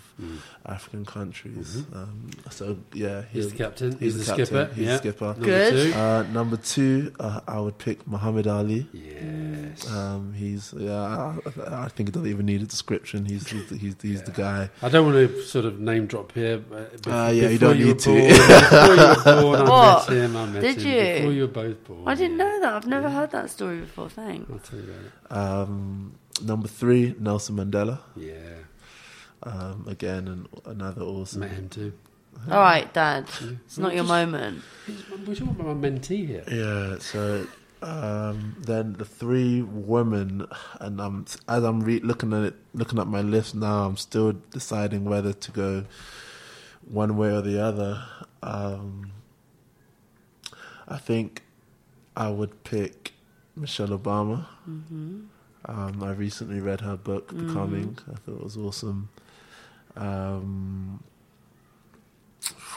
[0.66, 1.82] African countries.
[1.92, 3.90] Um, so yeah, He's he'll- the captain.
[3.98, 4.46] He's, He's the, the captain.
[4.46, 4.74] skipper.
[4.74, 4.92] He's yeah.
[4.92, 5.24] the skipper.
[5.26, 5.92] Number Good.
[5.92, 5.98] two.
[5.98, 8.86] Uh, number two, uh, I would pick Muhammad Ali.
[8.92, 9.90] Yes.
[9.90, 10.92] Um, he's yeah.
[11.66, 13.24] I, I think it doesn't even need a description.
[13.24, 14.70] He's he's the, he's, he's the guy.
[14.80, 16.58] I don't want to sort of name drop here.
[16.58, 18.10] But Uh, yeah, you don't were need to.
[18.10, 20.08] born- before you were born, I What?
[20.08, 20.36] met him.
[20.36, 20.86] I met Did him.
[20.92, 21.14] you?
[21.16, 22.02] Before you were both born.
[22.06, 22.72] I didn't know that.
[22.74, 24.08] I've never heard that story before.
[24.08, 24.48] Thanks.
[24.52, 25.68] I'll tell you about it.
[25.68, 26.14] Um,
[26.44, 27.98] number three, Nelson Mandela.
[28.14, 28.34] Yeah.
[29.47, 31.40] Um, again, an, another awesome.
[31.40, 31.92] Met him too.
[32.51, 33.28] All right, Dad.
[33.64, 34.62] It's not Well, your just- moment.
[35.26, 36.44] We're talking about my mentee here.
[36.51, 36.99] Yeah.
[36.99, 37.47] So
[37.82, 40.47] um, then the three women,
[40.80, 44.32] and I'm as I'm re- looking at it, looking at my list now, I'm still
[44.51, 45.84] deciding whether to go
[46.88, 48.03] one way or the other.
[48.42, 49.12] Um,
[50.88, 51.42] I think
[52.16, 53.12] I would pick
[53.57, 54.47] Michelle Obama.
[55.68, 57.99] Um, I recently read her book, Becoming.
[58.09, 59.09] I thought it was awesome.
[59.97, 61.03] Um,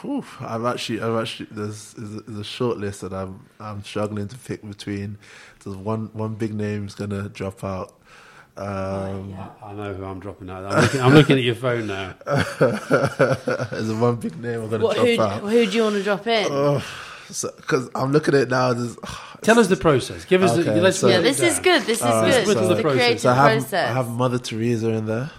[0.01, 4.27] whew, I've actually, I've actually, there's, there's, a, there's short list that I'm, I'm struggling
[4.27, 5.17] to pick between.
[5.63, 7.93] There's one, one big name's gonna drop out.
[8.57, 10.65] Um, I, I know who I'm dropping out.
[10.65, 12.15] I'm looking, I'm looking at your phone now.
[12.59, 15.41] there's one big name I'm gonna What, drop who, out.
[15.43, 16.81] who do you want to drop in?
[17.27, 18.73] Because I'm looking at it now.
[18.73, 18.97] There's,
[19.41, 20.25] Tell us the process.
[20.25, 20.51] Give us.
[20.57, 21.83] Okay, the, let's so- yeah, this is good.
[21.83, 22.57] This is Alright, good.
[22.57, 23.89] so- the the creative So I have, process.
[23.89, 25.31] I have Mother Teresa in there.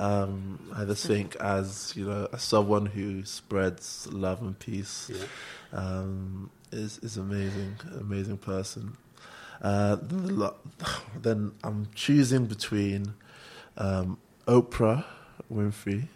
[0.00, 5.26] Um, I just think as you know, as someone who spreads love and peace, Yeah.
[5.72, 8.96] um, is is amazing, amazing person.
[9.62, 10.56] Uh, then, the lo-
[11.22, 13.14] then I'm choosing between
[13.78, 15.04] um, Oprah
[15.52, 16.08] Winfrey.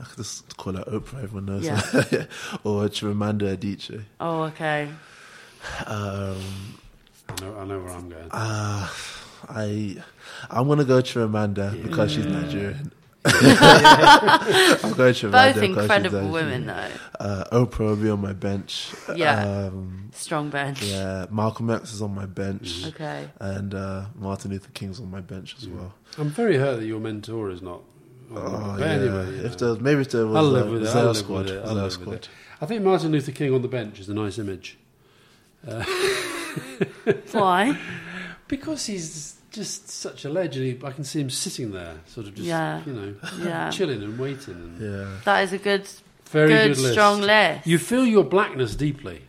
[0.00, 1.24] I could just call her Oprah.
[1.24, 1.80] Everyone knows Yeah.
[1.80, 2.28] her.
[2.64, 4.04] or Chimamanda Adichie.
[4.20, 4.88] oh, okay.
[5.86, 6.40] Um,
[7.28, 8.28] I know, I know where I'm going.
[8.30, 8.88] uh,
[9.48, 9.96] I
[10.50, 12.92] I'm gonna go Chimamanda because she's Nigerian.
[13.24, 16.88] I'll go Shivadi, Both incredible women, though.
[17.18, 18.90] Uh, Oprah will be on my bench.
[19.14, 19.66] Yeah.
[19.66, 20.82] Um, Strong bench.
[20.82, 21.26] yeah.
[21.30, 22.86] Malcolm X is on my bench.
[22.86, 23.28] Okay.
[23.40, 25.94] And uh, Martin Luther King's on my bench as well.
[26.16, 27.82] I'm very hurt that your mentor is not.
[28.30, 28.92] Oh, but yeah.
[28.92, 29.74] anyway, you if know.
[29.74, 30.94] there maybe if there was I'll a live with it.
[30.94, 31.64] I'll live squad, with it.
[31.64, 32.06] I'll live squad.
[32.06, 32.28] with it.
[32.60, 34.78] I think Martin Luther King on the bench is a nice image
[37.32, 37.76] Why?
[38.48, 40.82] Because he's just such a legend.
[40.84, 42.82] I can see him sitting there, sort of just Yeah.
[42.86, 43.70] you know, Yeah.
[43.70, 44.54] chilling and waiting.
[44.54, 45.16] And Yeah.
[45.24, 45.88] That is a good,
[46.26, 46.92] Very good, good, list.
[46.92, 47.66] strong list.
[47.66, 49.22] You feel your blackness deeply.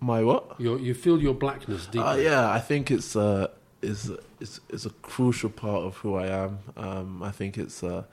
[0.00, 0.58] My what?
[0.60, 2.00] Your, you feel your blackness deeply.
[2.00, 3.48] Uh, yeah, I think it's uh,
[3.82, 4.10] is
[4.40, 6.58] is is a crucial part of who I am.
[6.76, 8.06] Um, I think it's a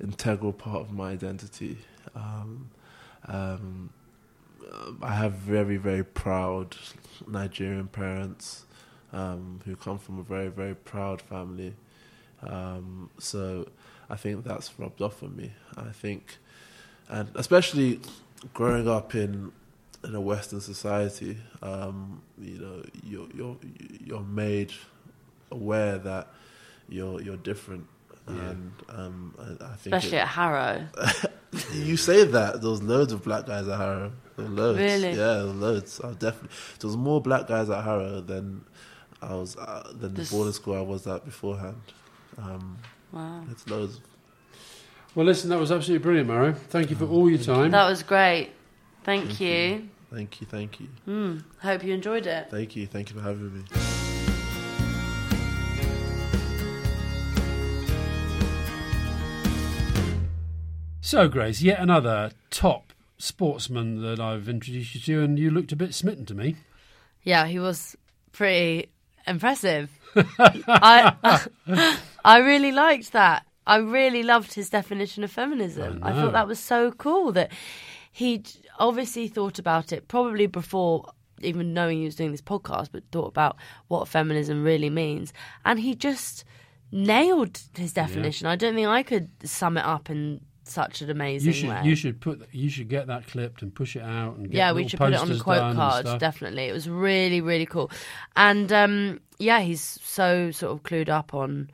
[0.00, 1.78] integral part of my identity.
[2.16, 2.70] Um,
[3.28, 3.90] um,
[5.02, 6.76] I have very very proud
[7.28, 8.64] Nigerian parents
[9.12, 11.74] um, who come from a very very proud family.
[12.46, 13.68] Um, so
[14.10, 15.52] I think that's rubbed off on me.
[15.76, 16.38] I think,
[17.08, 18.00] and especially
[18.54, 19.52] growing up in
[20.04, 23.56] in a Western society, um, you know, you're you're
[24.04, 24.72] you're made
[25.50, 26.28] aware that
[26.88, 27.86] you're you're different,
[28.26, 30.88] and um, I, I think Especially it- at Harrow.
[31.74, 34.12] you say that there was loads of black guys at Harrow.
[34.36, 35.10] There were loads, Really?
[35.10, 36.00] yeah, there were loads.
[36.02, 36.48] I definitely
[36.80, 38.64] there was more black guys at Harrow than
[39.22, 41.80] I was uh, than This- the boarding school I was at beforehand.
[42.38, 42.78] Um,
[43.12, 43.44] Wow.
[43.50, 44.00] it's loads.
[45.14, 46.52] Well, listen, that was absolutely brilliant, Maro.
[46.54, 47.70] Thank you for all your time.
[47.72, 48.50] That was great.
[49.04, 49.88] Thank you.
[50.10, 51.38] Thank you, thank you, Hmm.
[51.60, 52.48] Hope you enjoyed it.
[52.50, 53.62] thank you, thank you for having me.
[61.00, 65.76] So, Grace, yet another top sportsman that I've introduced you to, and you looked a
[65.76, 66.56] bit smitten to me.
[67.22, 67.96] Yeah, he was
[68.30, 68.88] pretty
[69.26, 69.90] impressive.
[70.38, 71.46] I
[72.24, 73.46] I really liked that.
[73.66, 76.00] I really loved his definition of feminism.
[76.02, 77.52] I I, thought that was so cool that
[78.10, 78.42] he
[78.78, 83.28] obviously thought about it probably before even knowing he was doing this podcast, but thought
[83.28, 83.56] about
[83.88, 85.32] what feminism really means,
[85.64, 86.44] and he just
[86.90, 88.46] nailed his definition.
[88.46, 91.80] I don't think I could sum it up in such an amazing You should way.
[91.84, 94.72] you should put you should get that clipped and push it out and get yeah,
[94.72, 96.14] we should put it on posters quote cards.
[96.18, 97.90] Definitely, it was really, really cool.
[98.36, 101.70] And um, yeah, he's so sort of clued up on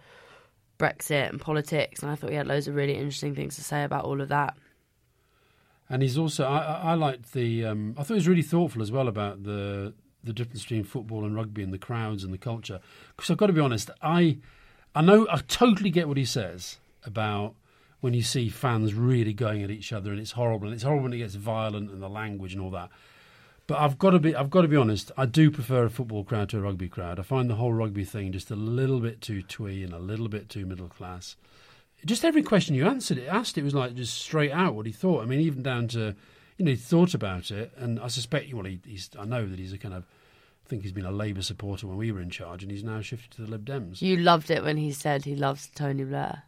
[0.78, 3.84] Brexit and politics, and I thought he had loads of really interesting things to say
[3.84, 4.56] about all of that.
[5.90, 8.82] And he's also I, I I liked the um, I thought he was really thoughtful
[8.82, 12.38] as well about the the difference between football and rugby and the crowds and the
[12.38, 12.80] culture.
[13.16, 14.38] Because I've got to be honest, I
[14.94, 17.54] I know I totally get what he says about
[18.00, 21.04] when you see fans really going at each other and it's horrible and it's horrible
[21.04, 22.90] when it gets violent and the language and all that.
[23.66, 25.12] But I've got to be I've got to be honest.
[25.16, 27.18] I do prefer a football crowd to a rugby crowd.
[27.18, 30.28] I find the whole rugby thing just a little bit too twee and a little
[30.28, 31.36] bit too middle class.
[32.04, 34.92] Just every question you answered it asked it was like just straight out what he
[34.92, 35.22] thought.
[35.22, 36.14] I mean, even down to
[36.56, 39.58] you know he thought about it, and I suspect well he, he's I know that
[39.58, 40.04] he's a kind of
[40.64, 43.00] I think he's been a Labour supporter when we were in charge, and he's now
[43.00, 44.00] shifted to the Lib Dems.
[44.00, 46.44] You loved it when he said he loves Tony Blair.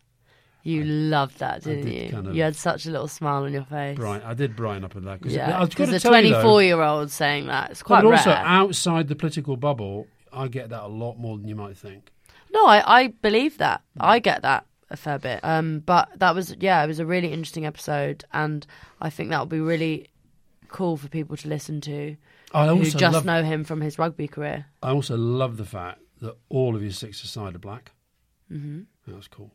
[0.62, 2.10] You loved that, didn't did you?
[2.10, 3.98] kind of- You had such a little smile on your face.
[3.98, 6.62] Right, I did brighten up with that because Yeah, because a tell you, though, 24
[6.62, 8.18] year old saying that it's quite but rare.
[8.18, 12.12] also outside the political bubble, I get that a lot more than you might think.
[12.52, 13.82] No, I, I believe that.
[13.98, 15.40] I get that a fair bit.
[15.42, 18.66] Um, but that was yeah, it was a really interesting episode, and
[19.00, 20.08] I think that will be really
[20.68, 22.16] cool for people to listen to
[22.52, 24.66] I who also just love, know him from his rugby career.
[24.82, 27.92] I also love the fact that all of his six aside are black.
[28.52, 28.82] Mm-hmm.
[29.06, 29.52] That was cool.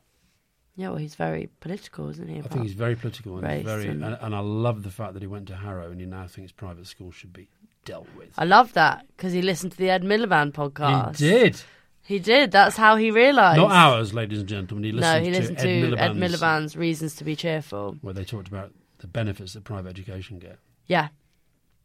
[0.78, 2.40] Yeah, well, he's very political, isn't he?
[2.40, 5.22] I think he's very political and very, and- and, and I love the fact that
[5.22, 7.48] he went to Harrow and he now thinks private schools should be
[7.86, 8.30] dealt with.
[8.38, 11.18] I love that because he listened to the Ed Miliband podcast.
[11.20, 11.62] He did.
[12.04, 12.52] He did.
[12.52, 13.58] That's how he realised.
[13.60, 14.84] Not ours, ladies and gentlemen.
[14.84, 17.98] He listened, no, he listened to, to, Ed, Ed Miliband's, Miliband's reasons to be cheerful.
[18.02, 20.60] where they talked about the benefits that private education get.
[20.88, 21.08] Yeah,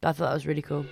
[0.03, 0.85] I thought that was really cool.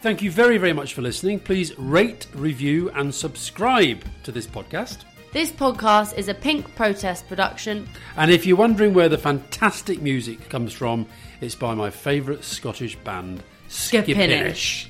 [0.00, 1.40] Thank you very, very much for listening.
[1.40, 5.04] Please rate, review, and subscribe to this podcast.
[5.34, 7.86] This podcast is a Pink Protest production.
[8.16, 11.06] And if you're wondering where the fantastic music comes from,
[11.42, 14.16] it's by my favourite Scottish band, Skipinnish.
[14.16, 14.89] Skipinnish.